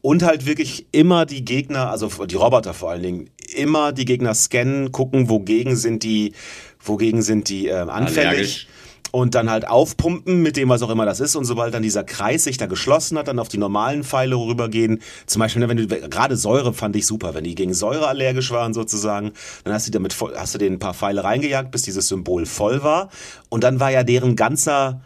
[0.02, 4.34] Und halt wirklich immer die Gegner, also die Roboter vor allen Dingen, immer die Gegner
[4.34, 6.34] scannen, gucken, wogegen sind die,
[6.80, 8.28] wogegen sind die ähm, anfällig.
[8.28, 8.68] Allergisch.
[9.14, 11.36] Und dann halt aufpumpen mit dem, was auch immer das ist.
[11.36, 15.02] Und sobald dann dieser Kreis sich da geschlossen hat, dann auf die normalen Pfeile rübergehen.
[15.26, 17.34] Zum Beispiel, ne, wenn du, gerade Säure fand ich super.
[17.34, 19.34] Wenn die gegen Säure allergisch waren sozusagen,
[19.66, 22.84] dann hast du damit, hast du denen ein paar Pfeile reingejagt, bis dieses Symbol voll
[22.84, 23.10] war.
[23.50, 25.02] Und dann war ja deren ganzer,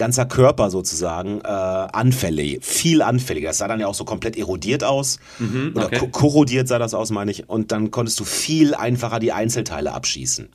[0.00, 3.50] ganzer Körper sozusagen äh, anfällig, viel anfälliger.
[3.50, 5.18] Das sah dann ja auch so komplett erodiert aus.
[5.74, 5.98] Oder okay.
[5.98, 7.48] ko- korrodiert sah das aus, meine ich.
[7.48, 10.48] Und dann konntest du viel einfacher die Einzelteile abschießen.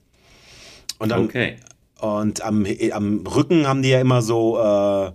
[1.00, 1.58] Und dann, Okay.
[2.02, 5.12] und am, am Rücken haben die ja immer so, äh,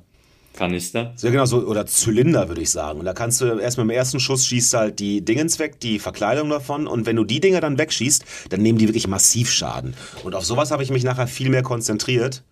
[0.53, 1.12] Kanister.
[1.16, 2.99] so genau so, oder Zylinder, würde ich sagen.
[2.99, 6.51] Und da kannst du erstmal im ersten Schuss schießt halt die Dingens weg, die Verkleidung
[6.51, 6.87] davon.
[6.87, 9.95] Und wenn du die Dinger dann wegschießt, dann nehmen die wirklich massiv Schaden.
[10.24, 12.43] Und auf sowas habe ich mich nachher viel mehr konzentriert.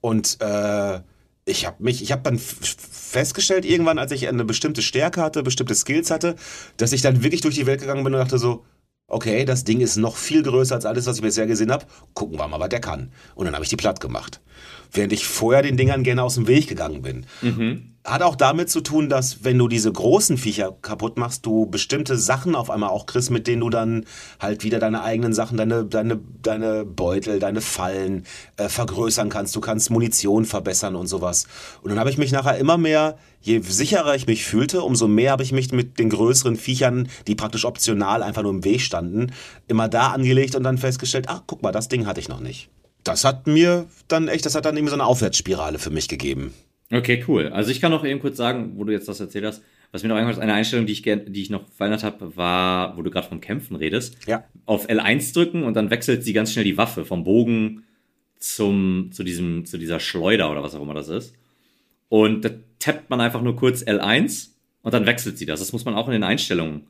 [0.00, 1.00] Und äh,
[1.44, 5.74] ich habe mich, ich habe dann festgestellt irgendwann, als ich eine bestimmte Stärke hatte, bestimmte
[5.74, 6.36] Skills hatte,
[6.76, 8.64] dass ich dann wirklich durch die Welt gegangen bin und dachte so,
[9.08, 11.86] okay, das Ding ist noch viel größer als alles, was ich bisher gesehen habe.
[12.14, 13.12] Gucken wir mal, was der kann.
[13.34, 14.40] Und dann habe ich die platt gemacht.
[14.92, 17.26] Während ich vorher den Dingern gerne aus dem Weg gegangen bin.
[18.04, 22.18] Hat auch damit zu tun, dass wenn du diese großen Viecher kaputt machst, du bestimmte
[22.18, 24.06] Sachen auf einmal auch kriegst, mit denen du dann
[24.40, 28.24] halt wieder deine eigenen Sachen, deine, deine, deine Beutel, deine Fallen
[28.56, 29.54] äh, vergrößern kannst.
[29.54, 31.46] Du kannst Munition verbessern und sowas.
[31.82, 35.30] Und dann habe ich mich nachher immer mehr, je sicherer ich mich fühlte, umso mehr
[35.30, 39.30] habe ich mich mit den größeren Viechern, die praktisch optional einfach nur im Weg standen,
[39.68, 42.68] immer da angelegt und dann festgestellt, ach, guck mal, das Ding hatte ich noch nicht.
[43.04, 46.54] Das hat mir dann echt, das hat dann irgendwie so eine Aufwärtsspirale für mich gegeben.
[46.92, 47.48] Okay, cool.
[47.48, 50.08] Also ich kann noch eben kurz sagen, wo du jetzt das erzählt hast, was mir
[50.08, 53.10] noch eingefallen ist, eine Einstellung, die ich, die ich noch verändert habe, war, wo du
[53.10, 54.16] gerade vom Kämpfen redest.
[54.26, 54.44] Ja.
[54.66, 57.84] Auf L1 drücken und dann wechselt sie ganz schnell die Waffe vom Bogen
[58.38, 61.34] zum, zu diesem, zu dieser Schleuder oder was auch immer das ist.
[62.08, 64.48] Und da tappt man einfach nur kurz L1
[64.82, 65.60] und dann wechselt sie das.
[65.60, 66.86] Das muss man auch in den Einstellungen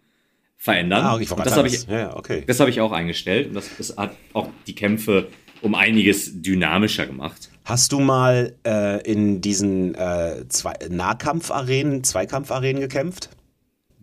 [0.57, 1.05] verändern.
[1.05, 2.45] Ah, ich wollte und das habe ich, ja, okay.
[2.47, 5.29] das habe ich auch eingestellt und das, das hat auch die Kämpfe
[5.63, 7.51] um einiges dynamischer gemacht.
[7.65, 13.31] Hast du mal äh, in diesen äh, zwei Nahkampfarenen, Zweikampfarenen gekämpft?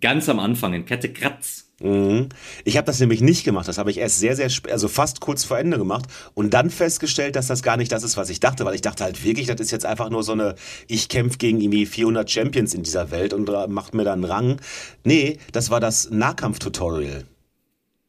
[0.01, 1.65] Ganz am Anfang in Kette Kratz.
[1.81, 2.29] Mhm.
[2.63, 3.67] Ich habe das nämlich nicht gemacht.
[3.67, 7.35] Das habe ich erst sehr, sehr, also fast kurz vor Ende gemacht und dann festgestellt,
[7.35, 9.59] dass das gar nicht das ist, was ich dachte, weil ich dachte halt wirklich, das
[9.59, 10.55] ist jetzt einfach nur so eine,
[10.87, 14.59] ich kämpfe gegen irgendwie 400 Champions in dieser Welt und macht mir dann Rang.
[15.03, 17.25] Nee, das war das Nahkampf-Tutorial.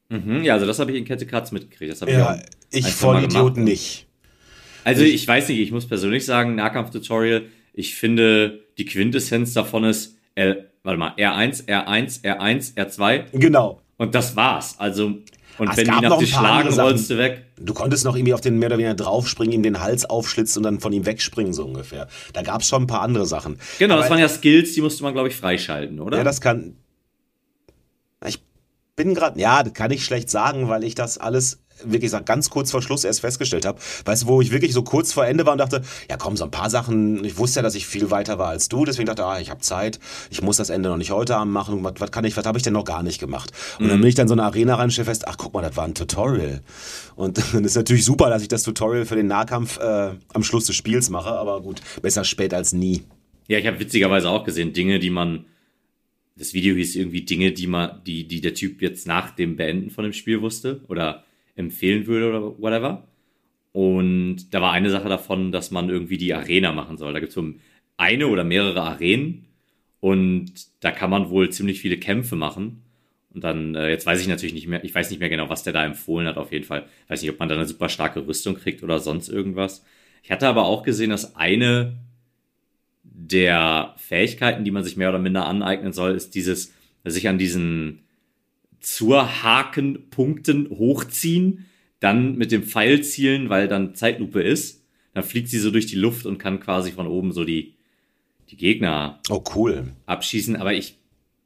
[0.09, 1.93] Mhm, ja, also das habe ich in Kette Kratz mitgekriegt.
[1.93, 2.39] Das habe ich Ja, auch
[2.71, 3.68] ich ein, zwei Mal Vollidiot gemacht.
[3.68, 4.07] nicht.
[4.85, 7.43] Also ich weiß nicht, ich muss persönlich sagen, Nahkampf-Tutorial,
[7.75, 13.81] ich finde, die Quintessenz davon ist, L, warte mal, R1, R1, R1, R2 Genau.
[13.99, 14.77] und das war's.
[14.79, 15.07] Also,
[15.59, 17.45] und es wenn die nach dir schlagen, rollst du weg.
[17.61, 20.62] Du konntest noch irgendwie auf den mehr oder weniger draufspringen, ihm den Hals aufschlitzen und
[20.62, 22.09] dann von ihm wegspringen, so ungefähr.
[22.33, 23.59] Da gab es schon ein paar andere Sachen.
[23.79, 26.16] Genau, Aber- das waren ja Skills, die musste man, glaube ich, freischalten, oder?
[26.18, 26.77] Ja, das kann.
[28.27, 28.41] Ich
[28.97, 32.70] bin gerade, ja, das kann ich schlecht sagen, weil ich das alles wirklich ganz kurz
[32.70, 33.78] vor Schluss erst festgestellt habe.
[34.05, 36.45] Weißt du, wo ich wirklich so kurz vor Ende war und dachte, ja komm, so
[36.45, 39.22] ein paar Sachen, ich wusste ja, dass ich viel weiter war als du, deswegen dachte
[39.22, 39.99] ich, ah, ich habe Zeit,
[40.31, 42.59] ich muss das Ende noch nicht heute Abend machen, was, was kann ich, was habe
[42.59, 43.53] ich denn noch gar nicht gemacht?
[43.78, 45.62] Und dann bin ich dann so eine Arena rein und stell fest, ach guck mal,
[45.62, 46.62] das war ein Tutorial.
[47.16, 50.66] Und dann ist natürlich super, dass ich das Tutorial für den Nahkampf äh, am Schluss
[50.66, 53.05] des Spiels mache, aber gut, besser spät als nie.
[53.49, 55.47] Ja, ich habe witzigerweise auch gesehen, Dinge, die man.
[56.37, 59.91] Das Video hieß irgendwie Dinge, die man, die, die der Typ jetzt nach dem Beenden
[59.91, 61.24] von dem Spiel wusste oder
[61.57, 63.09] empfehlen würde oder whatever.
[63.73, 67.13] Und da war eine Sache davon, dass man irgendwie die Arena machen soll.
[67.13, 67.45] Da gibt es so
[67.97, 69.47] eine oder mehrere Arenen
[70.01, 72.83] und da kann man wohl ziemlich viele Kämpfe machen.
[73.33, 75.63] Und dann, äh, jetzt weiß ich natürlich nicht mehr, ich weiß nicht mehr genau, was
[75.63, 76.87] der da empfohlen hat, auf jeden Fall.
[77.09, 79.85] Weiß nicht, ob man da eine super starke Rüstung kriegt oder sonst irgendwas.
[80.23, 81.97] Ich hatte aber auch gesehen, dass eine
[83.05, 86.75] der Fähigkeiten, die man sich mehr oder minder aneignen soll, ist dieses,
[87.05, 88.01] sich an diesen
[88.81, 91.66] Zur-Haken-Punkten hochziehen,
[92.01, 94.83] dann mit dem Pfeil zielen, weil dann Zeitlupe ist.
[95.14, 97.74] Dann fliegt sie so durch die Luft und kann quasi von oben so die,
[98.51, 99.93] die Gegner Oh, cool.
[100.07, 100.57] abschießen.
[100.57, 100.99] Aber ich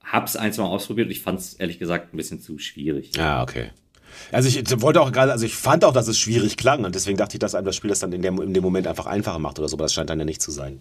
[0.05, 3.13] hab's ein, zwei Mal ausprobiert und ich fand's ehrlich gesagt ein bisschen zu schwierig.
[3.17, 3.71] Ja, okay.
[4.31, 7.17] Also ich wollte auch gerade, also ich fand auch, dass es schwierig klang und deswegen
[7.17, 9.41] dachte ich, dass einem das Spiel das dann in, der, in dem Moment einfach einfacher
[9.41, 10.81] macht oder so, aber das scheint dann ja nicht zu sein.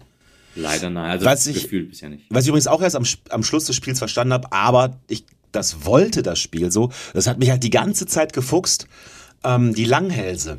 [0.54, 2.26] Leider nein, also Was ich- gefühlt bisher nicht.
[2.30, 5.24] Was ich übrigens auch erst am, am Schluss des Spiels verstanden habe, aber ich,
[5.54, 6.90] das wollte das Spiel so.
[7.12, 8.86] Das hat mich halt die ganze Zeit gefuchst.
[9.44, 10.58] Ähm, die Langhälse.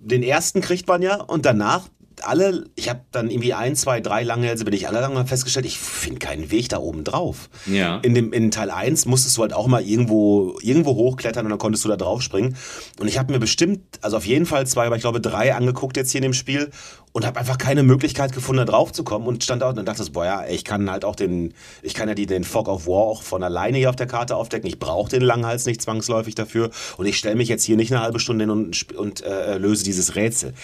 [0.00, 1.88] Den ersten kriegt man ja und danach
[2.22, 5.78] alle, ich habe dann irgendwie ein, zwei, drei Langhälse, bin ich alle lang festgestellt, ich
[5.78, 7.48] finde keinen Weg da oben drauf.
[7.66, 7.98] Ja.
[7.98, 11.58] In, dem, in Teil 1 musstest du halt auch mal irgendwo, irgendwo hochklettern und dann
[11.58, 12.56] konntest du da drauf springen.
[12.98, 15.96] Und ich habe mir bestimmt, also auf jeden Fall zwei, aber ich glaube drei angeguckt
[15.96, 16.70] jetzt hier in dem Spiel
[17.12, 20.10] und habe einfach keine Möglichkeit gefunden, da drauf zu kommen und stand da und dachte,
[20.10, 23.04] boah ja, ich kann halt auch den, ich kann ja die, den Fog of War
[23.04, 24.68] auch von alleine hier auf der Karte aufdecken.
[24.68, 28.02] Ich brauche den Langhals nicht zwangsläufig dafür und ich stelle mich jetzt hier nicht eine
[28.02, 30.54] halbe Stunde hin und, und äh, löse dieses Rätsel.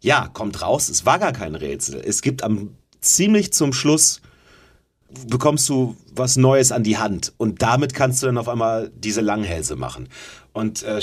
[0.00, 2.02] Ja, kommt raus, es war gar kein Rätsel.
[2.04, 4.20] Es gibt am ziemlich zum Schluss
[5.28, 9.20] bekommst du was Neues an die Hand und damit kannst du dann auf einmal diese
[9.20, 10.08] Langhälse machen.
[10.52, 11.00] Und äh,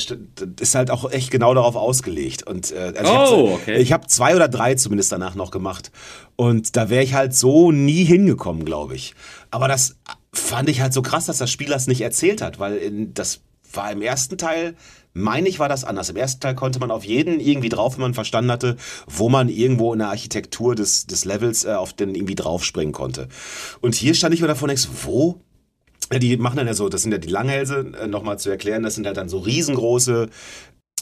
[0.62, 2.47] ist halt auch echt genau darauf ausgelegt.
[2.47, 3.72] Und äh, also Oh, ich okay.
[3.74, 5.91] habe ich hab zwei oder drei zumindest danach noch gemacht.
[6.38, 9.14] Und da wäre ich halt so nie hingekommen, glaube ich.
[9.49, 9.97] Aber das
[10.32, 13.41] fand ich halt so krass, dass das Spiel das nicht erzählt hat, weil in, das
[13.74, 14.76] war im ersten Teil,
[15.14, 16.09] meine ich, war das anders.
[16.09, 19.49] Im ersten Teil konnte man auf jeden irgendwie drauf, wenn man verstanden hatte, wo man
[19.49, 23.28] irgendwo in der Architektur des, des Levels äh, auf den irgendwie draufspringen konnte.
[23.82, 25.41] Und hier stand ich mir davon nichts, wo?
[26.12, 28.95] Die machen dann ja so, das sind ja die Langhälse, äh, nochmal zu erklären, das
[28.95, 30.30] sind halt dann so riesengroße,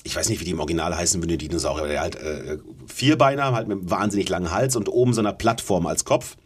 [0.03, 2.57] ich weiß nicht, wie die im Original heißen, wenn die Dinosaurier, der halt äh,
[2.87, 6.37] Vierbeiner, halt mit einem wahnsinnig langen Hals und oben so einer Plattform als Kopf.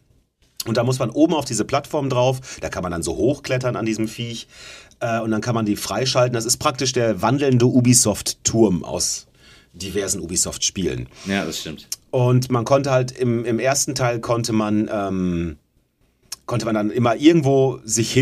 [0.66, 3.76] Und da muss man oben auf diese Plattform drauf, da kann man dann so hochklettern
[3.76, 4.47] an diesem Viech
[5.04, 6.34] äh, und dann kann man die freischalten.
[6.34, 9.28] Das ist praktisch der wandelnde Ubisoft-Turm aus
[9.74, 11.08] diversen Ubisoft-Spielen.
[11.26, 11.88] Ja, das stimmt.
[12.12, 15.58] Und man konnte halt im, im ersten Teil konnte man, ähm,
[16.45, 18.14] konnte man dann immer irgendwo sich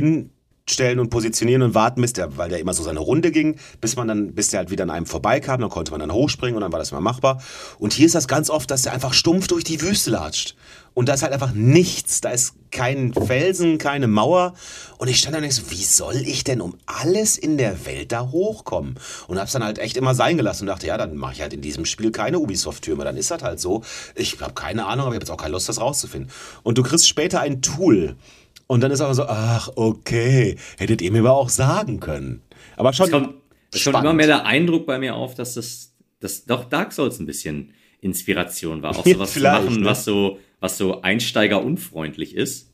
[0.67, 3.95] hinstellen und positionieren und warten, bis der, weil der immer so seine Runde ging, bis
[3.95, 6.61] man dann, bis der halt wieder an einem vorbeikam, dann konnte man dann hochspringen und
[6.61, 7.41] dann war das immer machbar.
[7.79, 10.55] Und hier ist das ganz oft, dass der einfach stumpf durch die Wüste latscht.
[10.93, 12.19] Und da ist halt einfach nichts.
[12.19, 14.53] Da ist kein Felsen, keine Mauer.
[14.97, 17.85] Und ich stand da und ich so, wie soll ich denn um alles in der
[17.85, 18.95] Welt da hochkommen?
[19.27, 21.53] Und hab's dann halt echt immer sein gelassen und dachte, ja, dann mache ich halt
[21.53, 23.05] in diesem Spiel keine Ubisoft-Türme.
[23.05, 23.83] Dann ist das halt so.
[24.15, 26.29] Ich habe keine Ahnung, aber ich habe jetzt auch keine Lust, das rauszufinden.
[26.63, 28.17] Und du kriegst später ein Tool.
[28.71, 32.41] Und dann ist aber so, ach, okay, hättet ihr mir aber auch sagen können.
[32.77, 33.33] Aber schon Es kommt,
[33.73, 37.19] es kommt immer mehr der Eindruck bei mir auf, dass das, dass doch Dark Souls
[37.19, 38.91] ein bisschen Inspiration war.
[38.97, 39.85] Auch Ja, sowas zu machen, ne?
[39.85, 42.71] was so, was so einsteigerunfreundlich ist.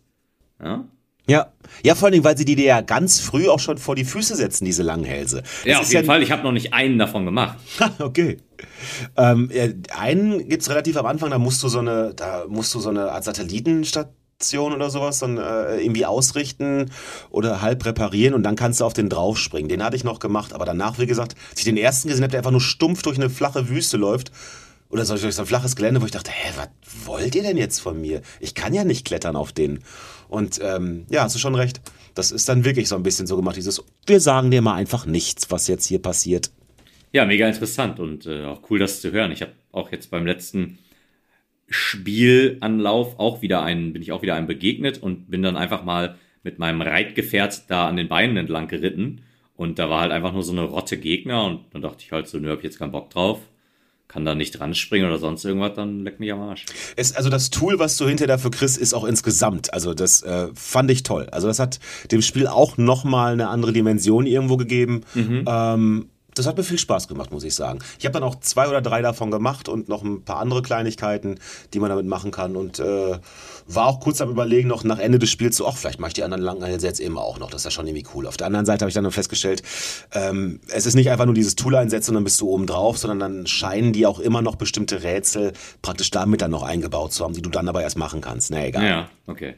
[0.64, 0.86] Ja,
[1.28, 1.52] Ja.
[1.84, 4.06] ja, vor allen Dingen, weil sie die dir ja ganz früh auch schon vor die
[4.06, 5.38] Füße setzen, diese Langhälse.
[5.66, 6.22] ja Das auf ist jeden Fall.
[6.22, 7.58] Ich habe noch nicht einen davon gemacht.
[7.98, 8.38] okay.
[9.18, 9.66] Ähm, ja,
[9.98, 13.12] einen gibt's relativ am Anfang, da musst du so eine, da musst du so eine
[13.12, 13.24] Art
[14.38, 16.91] Satellitenstation oder sowas dann äh, irgendwie ausrichten
[17.29, 19.69] oder halb reparieren und dann kannst du auf den draufspringen.
[19.69, 22.31] Den hatte ich noch gemacht, aber danach, wie gesagt, als ich den ersten gesehen habe,
[22.31, 24.31] der einfach nur stumpf durch eine flache Wüste läuft.
[24.89, 26.69] Oder so durch so ein flaches Gelände, wo ich dachte, hä, was
[27.05, 28.21] wollt ihr denn jetzt von mir?
[28.39, 29.83] Ich kann ja nicht klettern auf den.
[30.29, 31.81] Und ähm, ja, hast du schon recht.
[32.15, 35.05] Das ist dann wirklich so ein bisschen so gemacht, dieses, wir sagen dir mal einfach
[35.05, 36.51] nichts, was jetzt hier passiert.
[37.11, 39.33] Ja, mega interessant und äh, auch cool, das zu hören.
[39.33, 40.79] Ich habe auch jetzt beim letzten
[41.70, 46.15] Spielanlauf auch wieder einen, bin ich auch wieder einem begegnet und bin dann einfach mal
[46.43, 49.22] mit meinem Reitgefährt da an den Beinen entlang geritten.
[49.55, 52.28] Und da war halt einfach nur so eine Rotte Gegner und dann dachte ich halt
[52.28, 53.39] so, nö, hab ich jetzt keinen Bock drauf.
[54.07, 56.65] Kann da nicht dran springen oder sonst irgendwas, dann leck mich am Arsch.
[56.95, 59.74] Es, also das Tool, was du hinterher dafür kriegst, ist auch insgesamt.
[59.74, 61.28] Also das äh, fand ich toll.
[61.32, 61.80] Also das hat
[62.11, 65.01] dem Spiel auch nochmal eine andere Dimension irgendwo gegeben.
[65.45, 66.05] Ähm,
[66.38, 67.79] das hat mir viel Spaß gemacht, muss ich sagen.
[67.99, 71.39] Ich habe dann auch zwei oder drei davon gemacht und noch ein paar andere Kleinigkeiten,
[71.73, 72.55] die man damit machen kann.
[72.55, 73.17] Und äh,
[73.67, 76.13] war auch kurz am Überlegen, noch nach Ende des Spiels so, ach, vielleicht mache ich
[76.13, 77.49] die anderen Langhälse jetzt eben auch noch.
[77.49, 78.27] Das ist ja schon irgendwie cool.
[78.27, 79.63] Auf der anderen Seite habe ich dann festgestellt,
[80.13, 82.97] ähm, es ist nicht einfach nur dieses Tool einsetzen und dann bist du oben drauf,
[82.97, 87.23] sondern dann scheinen die auch immer noch bestimmte Rätsel praktisch damit dann noch eingebaut zu
[87.23, 88.51] haben, die du dann aber erst machen kannst.
[88.51, 88.85] Na egal.
[88.85, 89.55] Ja, okay.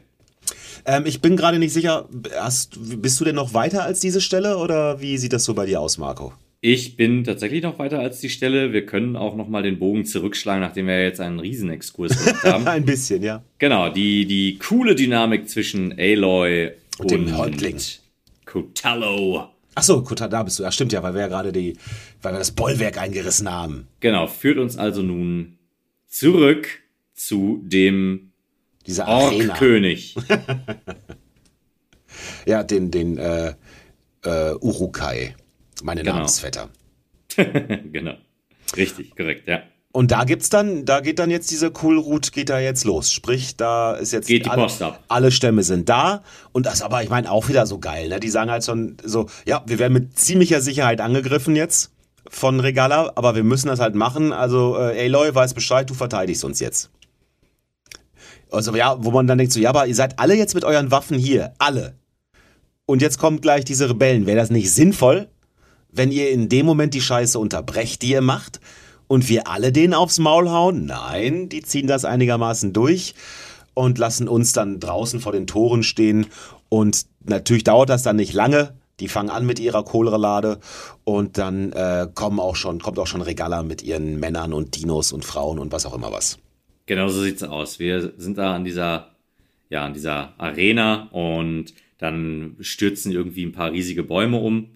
[0.84, 2.08] Ähm, ich bin gerade nicht sicher,
[2.38, 5.66] hast, bist du denn noch weiter als diese Stelle oder wie sieht das so bei
[5.66, 6.32] dir aus, Marco?
[6.62, 8.72] Ich bin tatsächlich noch weiter als die Stelle.
[8.72, 12.66] Wir können auch noch mal den Bogen zurückschlagen, nachdem wir jetzt einen Riesenexkurs gemacht haben.
[12.66, 13.42] Ein bisschen, ja.
[13.58, 17.76] Genau, die, die coole Dynamik zwischen Aloy Und und, dem Häuptling.
[18.44, 19.48] Cotallo.
[19.74, 20.64] Achso, Kota, da bist du.
[20.64, 21.78] Ja, stimmt ja, weil wir ja gerade die,
[22.20, 23.88] weil wir das Bollwerk eingerissen haben.
[24.00, 25.56] Genau, führt uns also nun
[26.08, 26.68] zurück
[27.14, 28.32] zu dem.
[29.06, 30.16] Orkkönig.
[32.44, 33.54] Ja, den, den äh,
[34.24, 35.34] äh, Urukai,
[35.84, 36.14] meine Genau.
[36.16, 36.68] Namensvetter.
[37.92, 38.14] genau.
[38.76, 39.62] Richtig, korrekt, ja.
[39.92, 43.10] Und da gibt's dann, da geht dann jetzt diese Cool Route, geht da jetzt los.
[43.10, 45.02] Sprich, da ist jetzt Geht die alle, Post ab.
[45.08, 46.22] alle Stämme sind da
[46.52, 48.20] und das aber, ich meine, auch wieder so geil, ne?
[48.20, 51.90] Die sagen halt schon so, ja, wir werden mit ziemlicher Sicherheit angegriffen jetzt
[52.28, 54.32] von Regala, aber wir müssen das halt machen.
[54.32, 56.90] Also äh, Aloy weiß Bescheid, du verteidigst uns jetzt.
[58.52, 60.92] Also ja, wo man dann denkt so, ja, aber ihr seid alle jetzt mit euren
[60.92, 61.94] Waffen hier, alle.
[62.86, 64.26] Und jetzt kommt gleich diese Rebellen.
[64.26, 65.28] Wäre das nicht sinnvoll,
[65.92, 68.60] wenn ihr in dem Moment die Scheiße unterbrecht, die ihr macht,
[69.10, 70.86] und wir alle denen aufs Maul hauen?
[70.86, 73.16] Nein, die ziehen das einigermaßen durch
[73.74, 76.26] und lassen uns dann draußen vor den Toren stehen.
[76.68, 78.74] Und natürlich dauert das dann nicht lange.
[79.00, 80.60] Die fangen an mit ihrer Choleralade
[81.02, 85.12] und dann äh, kommen auch schon, kommt auch schon Regala mit ihren Männern und Dinos
[85.12, 86.38] und Frauen und was auch immer was.
[86.86, 87.80] Genau so sieht's aus.
[87.80, 89.08] Wir sind da an dieser,
[89.70, 94.68] ja, an dieser Arena und dann stürzen irgendwie ein paar riesige Bäume um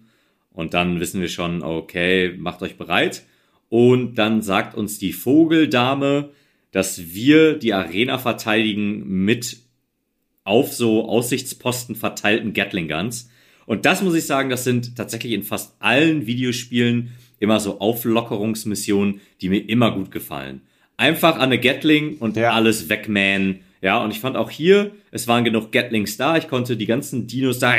[0.54, 3.24] und dann wissen wir schon, okay, macht euch bereit.
[3.68, 6.30] Und dann sagt uns die Vogeldame,
[6.70, 9.58] dass wir die Arena verteidigen mit
[10.44, 13.30] auf so Aussichtsposten verteilten Gatling Guns.
[13.66, 19.20] Und das muss ich sagen, das sind tatsächlich in fast allen Videospielen immer so Auflockerungsmissionen,
[19.40, 20.62] die mir immer gut gefallen.
[20.96, 22.52] Einfach an eine Gatling und Ja.
[22.52, 23.60] alles wegmähen.
[23.80, 26.36] Ja, und ich fand auch hier, es waren genug Gatlings da.
[26.36, 27.74] Ich konnte die ganzen Dinos da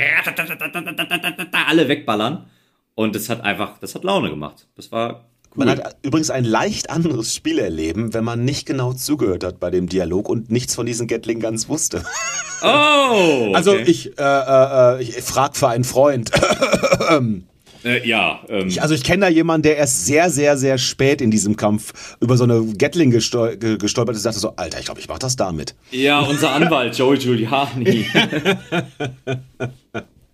[1.67, 2.45] alle wegballern.
[2.96, 4.68] Und das hat einfach, das hat Laune gemacht.
[4.76, 5.26] Das war
[5.56, 5.66] cool.
[5.66, 9.70] Man hat übrigens ein leicht anderes Spiel erleben, wenn man nicht genau zugehört hat bei
[9.70, 12.04] dem Dialog und nichts von diesen Gatling Guns wusste.
[12.64, 12.66] oh!
[13.54, 13.84] Also okay.
[13.86, 16.32] ich, äh, äh, äh, ich frag für einen Freund.
[17.84, 21.22] Äh, ja, ähm, Ich, also ich kenne da jemanden, der erst sehr, sehr, sehr spät
[21.22, 24.80] in diesem Kampf über so eine Gatling gestol ge- gestolpert ist und dachte so, Alter,
[24.80, 25.76] ich glaube, ich mach das damit.
[25.91, 28.08] ja, unser Anwalt Joey Giuliani.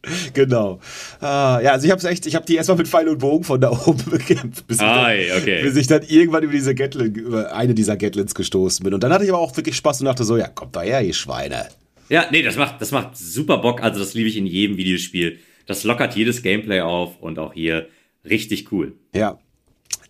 [0.33, 0.79] Genau.
[1.19, 3.61] Ah, ja, also ich habe echt, ich habe die erstmal mit Pfeil und Bogen von
[3.61, 5.61] da oben bekämpft, bis, ich dann, Ei, okay.
[5.61, 8.93] bis ich dann irgendwann über diese Gatling, über eine dieser Gatlins gestoßen bin.
[8.93, 11.01] Und dann hatte ich aber auch wirklich Spaß und dachte so, ja, kommt da her,
[11.01, 11.67] ihr Schweine.
[12.09, 13.81] Ja, nee, das macht, das macht super Bock.
[13.81, 15.39] Also das liebe ich in jedem Videospiel.
[15.65, 17.87] Das lockert jedes Gameplay auf und auch hier
[18.25, 18.93] richtig cool.
[19.15, 19.39] Ja.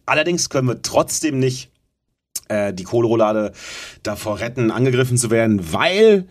[0.05, 1.69] Allerdings können wir trotzdem nicht
[2.47, 3.51] äh, die Kohleroulade
[4.03, 6.27] davor retten, angegriffen zu werden, weil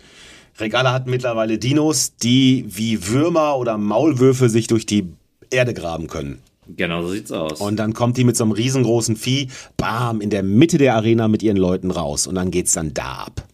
[0.61, 5.09] Regala hat mittlerweile Dinos, die wie Würmer oder Maulwürfe sich durch die
[5.51, 6.41] Erde graben können.
[6.77, 7.61] Genau so sieht's aus.
[7.61, 11.29] Und dann kommt die mit so einem riesengroßen Vieh, bam, in der Mitte der Arena
[11.29, 12.27] mit ihren Leuten raus.
[12.27, 13.45] Und dann geht's dann da ab.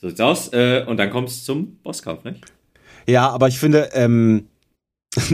[0.00, 0.52] so sieht's aus.
[0.52, 2.40] Äh, und dann kommt's zum Bosskampf, nicht?
[3.08, 4.46] Ja, aber ich finde, ähm,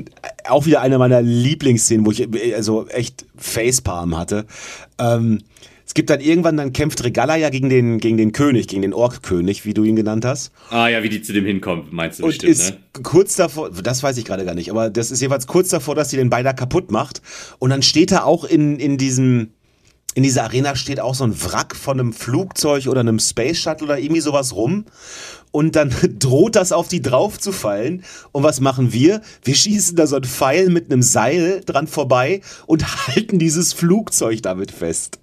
[0.48, 4.46] auch wieder eine meiner Lieblingsszenen, wo ich äh, also echt Facepalm hatte.
[4.98, 5.42] Ähm,
[5.86, 8.92] es gibt dann irgendwann, dann kämpft Regala ja gegen den, gegen den König, gegen den
[8.92, 10.50] Ork-König, wie du ihn genannt hast.
[10.68, 12.78] Ah ja, wie die zu dem hinkommt, meinst du Und bestimmt, ist ne?
[13.04, 16.10] kurz davor, das weiß ich gerade gar nicht, aber das ist jeweils kurz davor, dass
[16.10, 17.22] sie den beider kaputt macht.
[17.60, 19.52] Und dann steht da auch in, in diesem,
[20.14, 23.86] in dieser Arena steht auch so ein Wrack von einem Flugzeug oder einem Space Shuttle
[23.86, 24.86] oder irgendwie sowas rum.
[25.52, 28.02] Und dann droht das auf die drauf zu fallen.
[28.32, 29.22] Und was machen wir?
[29.44, 34.42] Wir schießen da so ein Pfeil mit einem Seil dran vorbei und halten dieses Flugzeug
[34.42, 35.20] damit fest.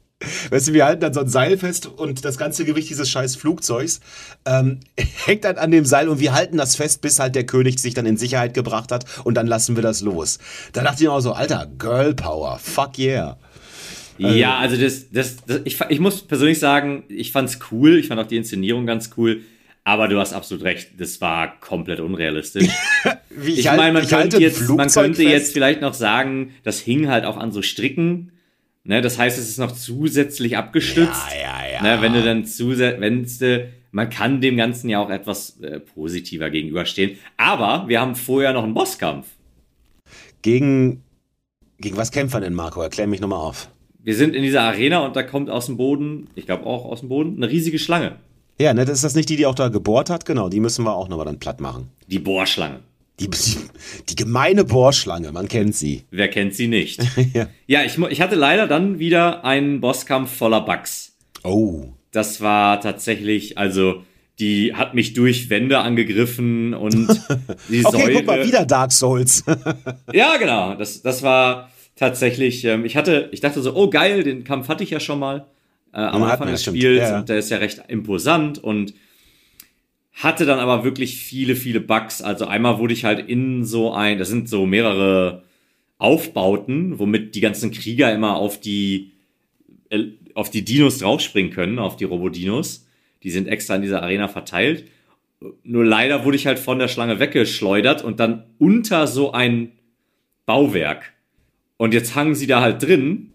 [0.50, 3.36] Weißt du, wir halten dann so ein Seil fest und das ganze Gewicht dieses scheiß
[3.36, 4.00] Flugzeugs
[4.46, 4.80] ähm,
[5.26, 7.94] hängt dann an dem Seil und wir halten das fest, bis halt der König sich
[7.94, 10.40] dann in Sicherheit gebracht hat und dann lassen wir das los.
[10.74, 13.38] Da dachte ich mir auch so, Alter, Girl Power, fuck yeah.
[14.18, 18.22] Ja, also das, das, das ich, ich muss persönlich sagen, ich fand's cool, ich fand
[18.22, 19.42] auch die Inszenierung ganz cool,
[19.84, 22.70] aber du hast absolut recht, das war komplett unrealistisch.
[23.46, 27.08] Ich halt- meine, man, ich könnte jetzt, man könnte jetzt vielleicht noch sagen, das hing
[27.10, 28.32] halt auch an so Stricken.
[28.86, 31.26] Ne, das heißt, es ist noch zusätzlich abgestützt.
[31.32, 31.82] Ja, ja, ja.
[31.82, 35.80] Ne, wenn du dann zusätzlich, wenn du, man kann dem Ganzen ja auch etwas äh,
[35.80, 37.18] positiver gegenüberstehen.
[37.38, 39.28] Aber wir haben vorher noch einen Bosskampf.
[40.42, 41.02] Gegen,
[41.78, 42.82] gegen was kämpfen denn, Marco?
[42.82, 43.70] Erklär mich nochmal auf.
[44.00, 47.00] Wir sind in dieser Arena und da kommt aus dem Boden, ich glaube auch aus
[47.00, 48.18] dem Boden, eine riesige Schlange.
[48.60, 50.26] Ja, ne, das ist das nicht die, die auch da gebohrt hat?
[50.26, 51.90] Genau, die müssen wir auch nochmal dann platt machen.
[52.08, 52.82] Die Bohrschlange.
[53.20, 53.58] Die, die,
[54.10, 56.04] die gemeine Bohrschlange, man kennt sie.
[56.10, 57.00] Wer kennt sie nicht?
[57.34, 57.48] ja.
[57.68, 61.16] ja, ich, ich hatte leider dann wieder einen Bosskampf voller Bugs.
[61.44, 61.86] Oh.
[62.12, 64.04] Das war tatsächlich, also,
[64.40, 66.96] die hat mich durch Wände angegriffen und
[67.70, 68.14] die Okay, Säure.
[68.14, 69.44] guck mal, wieder Dark Souls.
[70.12, 70.74] Ja, genau.
[70.76, 74.84] Das, das war tatsächlich, ähm, ich hatte, ich dachte so, oh geil, den Kampf hatte
[74.84, 75.46] ich ja schon mal
[75.94, 76.64] äh, am Ja, Anfang des.
[76.64, 77.20] Spiels Ja, ja.
[77.20, 78.94] und der ist ja recht imposant und
[80.14, 82.22] hatte dann aber wirklich viele, viele Bugs.
[82.22, 85.44] Also einmal wurde ich halt in so ein, das sind so mehrere
[85.98, 89.12] Aufbauten, womit die ganzen Krieger immer auf die
[89.90, 90.06] äh,
[90.36, 92.88] auf die Dinos draufspringen können, auf die Robodinos.
[93.22, 94.86] Die sind extra in dieser Arena verteilt.
[95.64, 99.74] Nur leider wurde ich halt von der Schlange weggeschleudert und dann unter so ein
[100.46, 101.14] Bauwerk.
[101.78, 103.32] Und jetzt hangen sie da halt drin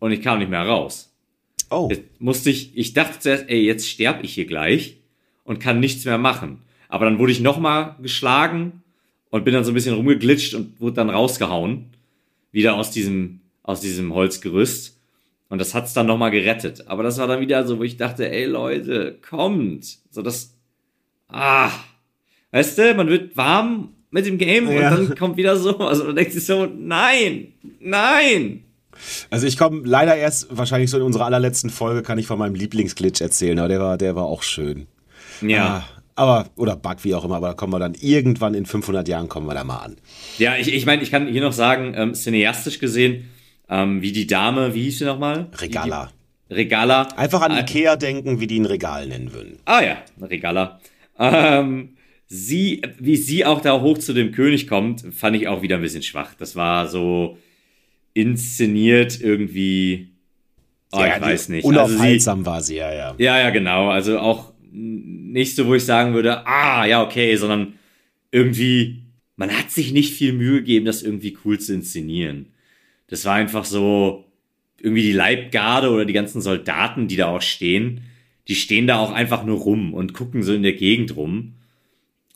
[0.00, 1.14] und ich kam nicht mehr raus.
[1.70, 1.88] Oh.
[1.90, 4.98] Jetzt musste ich, ich dachte zuerst, ey, jetzt sterb ich hier gleich
[5.44, 6.62] und kann nichts mehr machen.
[6.88, 8.82] Aber dann wurde ich nochmal geschlagen
[9.30, 11.86] und bin dann so ein bisschen rumgeglitscht und wurde dann rausgehauen.
[12.52, 14.98] Wieder aus diesem, aus diesem Holzgerüst.
[15.48, 16.88] Und das hat's dann nochmal gerettet.
[16.88, 19.98] Aber das war dann wieder so, wo ich dachte, ey Leute, kommt.
[20.10, 20.54] So das,
[21.28, 21.70] ah,
[22.52, 24.94] weißt du, man wird warm mit dem Game Ja.
[24.94, 28.62] und dann kommt wieder so, also man denkt sich so, nein, nein.
[29.30, 32.54] Also ich komme leider erst wahrscheinlich so in unserer allerletzten Folge kann ich von meinem
[32.54, 34.86] Lieblingsglitch erzählen, aber der war, der war auch schön.
[35.50, 35.84] Ja.
[35.86, 39.08] Ah, aber, oder Bug, wie auch immer, aber da kommen wir dann irgendwann in 500
[39.08, 39.96] Jahren kommen wir da mal an.
[40.38, 43.30] Ja, ich, ich meine, ich kann hier noch sagen, ähm, cineastisch gesehen,
[43.68, 45.48] ähm, wie die Dame, wie hieß sie nochmal?
[45.60, 46.10] Regala.
[46.48, 47.08] Die, die, Regala.
[47.16, 49.58] Einfach an Äh, Ikea denken, wie die ein Regal nennen würden.
[49.64, 50.78] Ah ja, Regala.
[51.18, 55.76] Ähm, sie, wie sie auch da hoch zu dem König kommt, fand ich auch wieder
[55.76, 56.34] ein bisschen schwach.
[56.38, 57.38] Das war so
[58.12, 60.12] inszeniert irgendwie.
[60.92, 61.64] Oh, Ja, ich weiß nicht.
[61.64, 63.14] Also sie, Unaufhaltsam war sie, ja, ja.
[63.18, 63.88] ja, ja, genau.
[63.90, 64.53] Also auch
[65.34, 67.74] nicht so, wo ich sagen würde, ah, ja, okay, sondern
[68.30, 69.02] irgendwie,
[69.34, 72.46] man hat sich nicht viel Mühe gegeben, das irgendwie cool zu inszenieren.
[73.08, 74.24] Das war einfach so,
[74.80, 78.02] irgendwie die Leibgarde oder die ganzen Soldaten, die da auch stehen,
[78.46, 81.54] die stehen da auch einfach nur rum und gucken so in der Gegend rum.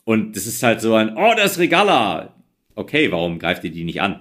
[0.03, 2.35] Und das ist halt so ein, oh, das ist Regala.
[2.75, 4.19] Okay, warum greift ihr die nicht an?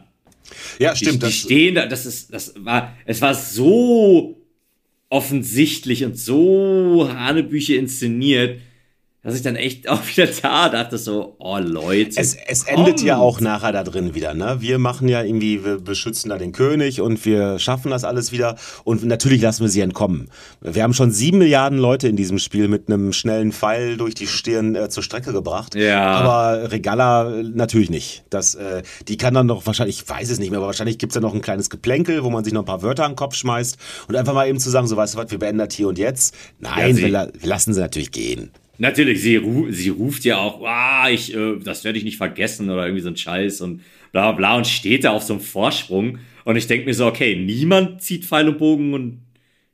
[0.79, 1.15] Ja, Die, stimmt.
[1.17, 4.41] die das, stehen da, das ist, das war, es war so
[5.09, 8.61] offensichtlich und so Hanebüche inszeniert,
[9.23, 12.21] dass ich dann echt auch wieder da dachte so, oh Leute.
[12.21, 14.57] Es, es endet ja auch nachher da drin wieder, ne?
[14.61, 18.57] Wir machen ja irgendwie, wir beschützen da den König und wir schaffen das alles wieder
[18.85, 20.31] und natürlich lassen wir sie entkommen.
[20.61, 24.27] Wir haben schon sieben Milliarden Leute in diesem Spiel mit einem schnellen Pfeil durch die
[24.27, 25.75] Stirn äh, zur Strecke gebracht.
[25.75, 26.13] Ja.
[26.13, 28.25] Aber Regala äh, natürlich nicht.
[28.31, 31.17] Das, äh, die kann dann noch wahrscheinlich, ich weiß es nicht mehr, aber wahrscheinlich gibt's
[31.17, 33.35] ja noch ein kleines Geplänkel, wo man sich noch ein paar Wörter an den Kopf
[33.35, 33.77] schmeißt
[34.09, 35.99] und einfach mal eben zu sagen, so weißt du was, wir beenden das hier und
[35.99, 36.35] jetzt.
[36.61, 38.51] Nein, Ja, wir, la wir lassen sie natürlich gehen.
[38.79, 42.71] Natürlich, sie, ru sie ruft ja auch, ah, ich, äh, das werde ich nicht vergessen
[42.71, 45.43] oder irgendwie so ein Scheiß und bla bla bla und steht da auf so einem
[45.43, 46.19] Vorsprung.
[46.45, 49.21] Und ich denke mir so, okay, niemand zieht Pfeil und Bogen und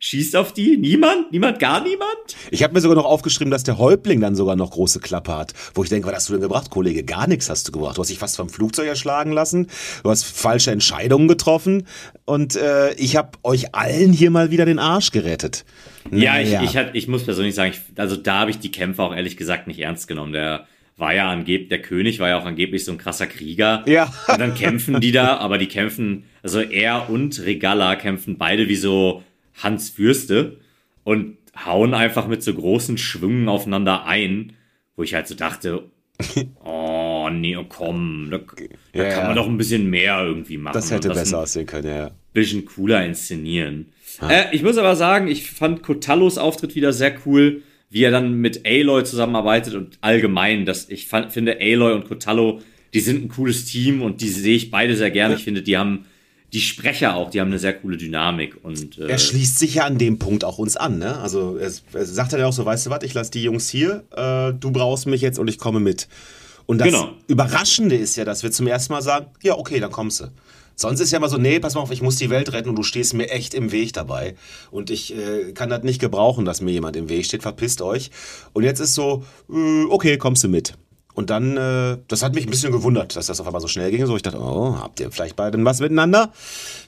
[0.04, 0.76] schießt auf die?
[0.76, 1.32] Niemand?
[1.32, 1.58] Niemand?
[1.58, 2.36] Gar niemand?
[2.50, 5.54] Ich habe mir sogar noch aufgeschrieben, dass der Häuptling dann sogar noch große Klappe hat.
[5.72, 7.04] Wo ich denke, was hast du denn gebracht, Kollege?
[7.04, 7.96] Gar nichts hast du gebracht.
[7.96, 9.68] Du hast dich fast vom Flugzeug erschlagen lassen.
[10.02, 11.86] Du hast falsche Entscheidungen getroffen.
[12.26, 15.64] Und äh, ich habe euch allen hier mal wieder den Arsch gerettet.
[16.10, 16.62] Ja, ich, Naja.
[16.64, 19.38] ich, hat, ich muss persönlich sagen, ich, also da habe ich die Kämpfe auch ehrlich
[19.38, 20.34] gesagt nicht ernst genommen.
[20.34, 20.66] Der
[20.98, 23.82] war ja angeblich, der König war ja auch angeblich so ein krasser Krieger.
[23.86, 24.12] Ja.
[24.28, 28.76] Und dann kämpfen die da, aber die kämpfen, also er und Regala kämpfen beide wie
[28.76, 29.22] so
[29.54, 30.58] Hans Fürste
[31.04, 34.54] und hauen einfach mit so großen Schwüngen aufeinander ein,
[34.96, 35.84] wo ich halt so dachte,
[36.64, 39.26] oh nee, oh, komm, da, da Ja, kann ja.
[39.26, 40.74] man doch ein bisschen mehr irgendwie machen.
[40.74, 42.10] Das hätte und besser aussehen können, ja.
[42.32, 43.86] bisschen cooler inszenieren.
[44.28, 48.34] Äh, ich muss aber sagen, ich fand Cotallos Auftritt wieder sehr cool, wie er dann
[48.34, 52.60] mit Aloy zusammenarbeitet und allgemein, dass ich fand, finde Aloy und Cotallo,
[52.92, 55.34] die sind ein cooles Team und die sehe ich beide sehr gerne.
[55.34, 56.06] Ich finde, die haben
[56.54, 59.84] die Sprecher auch, die haben eine sehr coole Dynamik und äh, Er schließt sich ja
[59.84, 61.18] an dem Punkt auch uns an, ne?
[61.18, 63.68] Also er, er sagt dann ja auch so, weißt du was, ich lasse die Jungs
[63.68, 66.08] hier, äh, du brauchst mich jetzt und ich komme mit.
[66.66, 67.10] Und das Genau.
[67.26, 70.30] Überraschende ist ja, dass wir zum ersten Mal sagen, ja, okay, dann kommst du.
[70.76, 72.76] Sonst ist ja immer so, nee, pass mal auf, ich muss die Welt retten und
[72.76, 74.34] du stehst mir echt im Weg dabei.
[74.70, 78.10] Und ich äh, kann das nicht gebrauchen, dass mir jemand im Weg steht, verpisst euch.
[78.54, 80.74] Und jetzt ist so, äh, okay, kommst du mit.
[81.14, 83.90] Und dann, äh, das hat mich ein bisschen gewundert, dass das auf einmal so schnell
[83.90, 84.04] ging.
[84.04, 86.32] So, ich dachte, oh, habt ihr vielleicht beide was miteinander?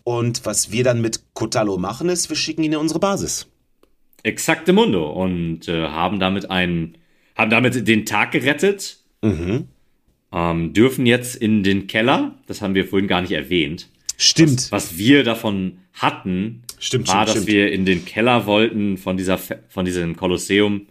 [0.04, 3.46] Und was wir dann mit Kotalo machen, ist, wir schicken ihn in unsere Basis.
[4.24, 6.98] exakte Mundo und äh, haben damit einen,
[7.36, 8.98] haben damit den Tag gerettet.
[10.32, 13.88] Ähm, dürfen jetzt in den Keller, das haben wir vorhin gar nicht erwähnt.
[14.18, 14.72] Stimmt.
[14.72, 17.46] was wir davon hatten, Stimmt, war, stimmt, dass stimmt.
[17.46, 20.86] wir in den Keller wollten von dieser, von diesem Kolosseum,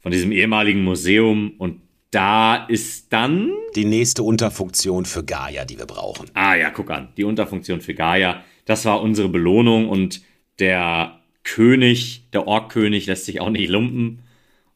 [0.00, 1.80] von diesem ehemaligen Museum und
[2.10, 6.30] da ist dann, Die nächste Unterfunktion für Gaia, die wir brauchen.
[6.34, 10.22] ah ja, guck an, die Unterfunktion für Gaia, das war unsere Belohnung und
[10.58, 14.22] der König, der Orkkönig lässt sich auch nicht lumpen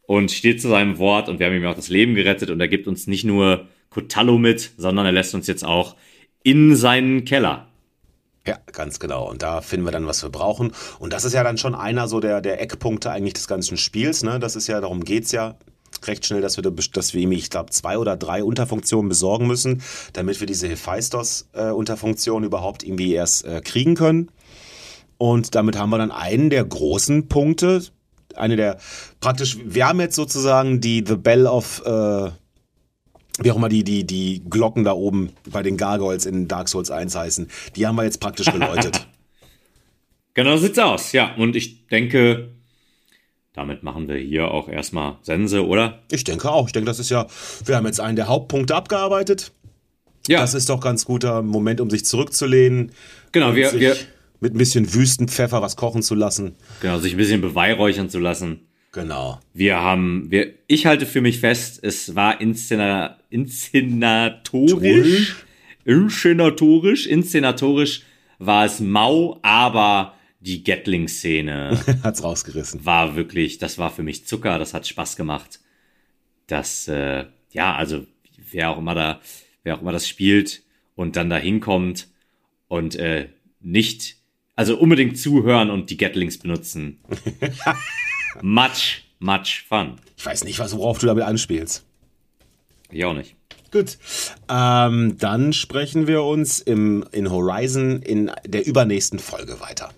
[0.02, 2.68] und steht zu seinem Wort und wir haben ihm auch das Leben gerettet und er
[2.68, 5.96] gibt uns nicht nur Cotallo mit, sondern er lässt uns jetzt auch
[6.42, 7.66] in seinen Keller.
[8.46, 9.28] Ja, ganz genau.
[9.28, 10.72] Und da finden wir dann, was wir brauchen.
[10.98, 14.22] Und das ist ja dann schon einer so der, der Eckpunkte eigentlich des ganzen Spiels.
[14.22, 14.38] Ne?
[14.40, 15.56] Das ist ja, darum geht's ja
[16.06, 19.46] recht schnell, dass wir, da- dass wir ihm, ich glaube, zwei oder drei Unterfunktionen besorgen
[19.46, 19.82] müssen,
[20.12, 24.30] damit wir diese Hephaistos-Unterfunktion überhaupt irgendwie erst äh, kriegen können.
[25.18, 27.82] Und damit haben wir dann einen der großen Punkte,
[28.36, 28.78] eine der
[29.20, 32.30] praktisch, wir haben jetzt sozusagen die The Bell of, äh,
[33.42, 36.90] wie auch immer die, die, die Glocken da oben bei den Gargoyles in Dark Souls
[36.90, 39.06] 1 heißen, die haben wir jetzt praktisch geläutet.
[40.32, 41.34] Genau so sieht's aus, ja.
[41.34, 42.50] Und ich denke,
[43.52, 46.00] damit machen wir hier auch erstmal Sense, oder?
[46.10, 46.66] Ich denke auch.
[46.66, 47.26] Ich denke, das ist ja,
[47.64, 49.52] wir haben jetzt einen der Hauptpunkte abgearbeitet.
[50.28, 52.92] Ja, Das ist doch ganz guter Moment, um sich zurückzulehnen.
[53.32, 53.54] genau.
[53.54, 53.96] Wir, wir,
[54.40, 56.54] Mit ein bisschen Wüstenpfeffer was kochen zu lassen.
[56.80, 58.66] Genau, sich ein bisschen beweihräuchern zu lassen.
[58.92, 59.40] Genau.
[59.54, 65.36] Wir haben, wir, ich halte für mich fest, es war inszena, inszenatorisch,
[65.84, 68.02] inszenatorisch, inszenatorisch
[68.38, 72.84] war es mau, aber die Gatling-Szene Hat's rausgerissen.
[72.84, 75.60] war wirklich, das war für mich Zucker, das hat Spaß gemacht.
[76.46, 78.06] Das, äh, ja, also
[78.50, 79.20] wer auch immer da,
[79.62, 80.62] wer auch immer das spielt
[80.94, 82.08] und dann da hinkommt
[82.68, 83.28] und äh,
[83.60, 84.16] nicht,
[84.56, 86.98] also unbedingt zuhören und die Gatlings benutzen.
[88.42, 89.96] much, much fun.
[90.16, 91.84] Ich weiß nicht, was, worauf du damit anspielst.
[92.90, 93.36] Ich auch nicht.
[93.70, 93.98] Gut.
[94.48, 99.90] Ähm, dann sprechen wir uns im, in Horizon in der übernächsten Folge weiter.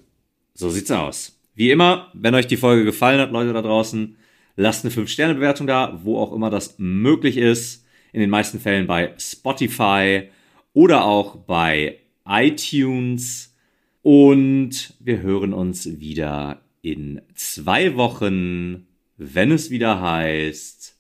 [0.63, 1.37] So sieht's aus.
[1.57, 4.17] Wie immer, wenn euch die Folge gefallen hat, Leute da draußen,
[4.55, 7.85] lasst eine 5-Sterne-Bewertung da, wo auch immer das möglich ist.
[8.13, 10.29] In den meisten Fällen bei Spotify
[10.73, 13.57] oder auch bei iTunes.
[14.03, 18.87] Und wir hören uns wieder in zwei Wochen,
[19.17, 20.97] wenn es wieder heißt.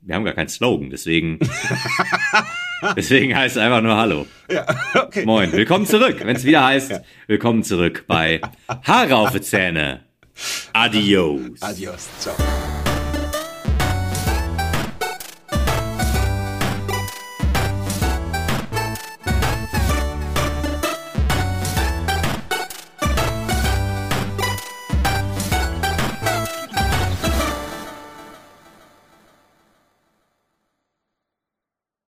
[0.00, 1.38] Wir haben gar keinen Slogan, deswegen.
[2.96, 4.26] deswegen heißt es einfach nur Hallo.
[4.50, 5.24] Ja, okay.
[5.24, 6.20] Moin, willkommen zurück.
[6.22, 8.40] Wenn es wieder heißt, willkommen zurück bei
[8.84, 10.00] Haare auf die Zähne.
[10.72, 11.60] Adios.
[11.60, 12.08] Adios.
[12.18, 12.34] Ciao.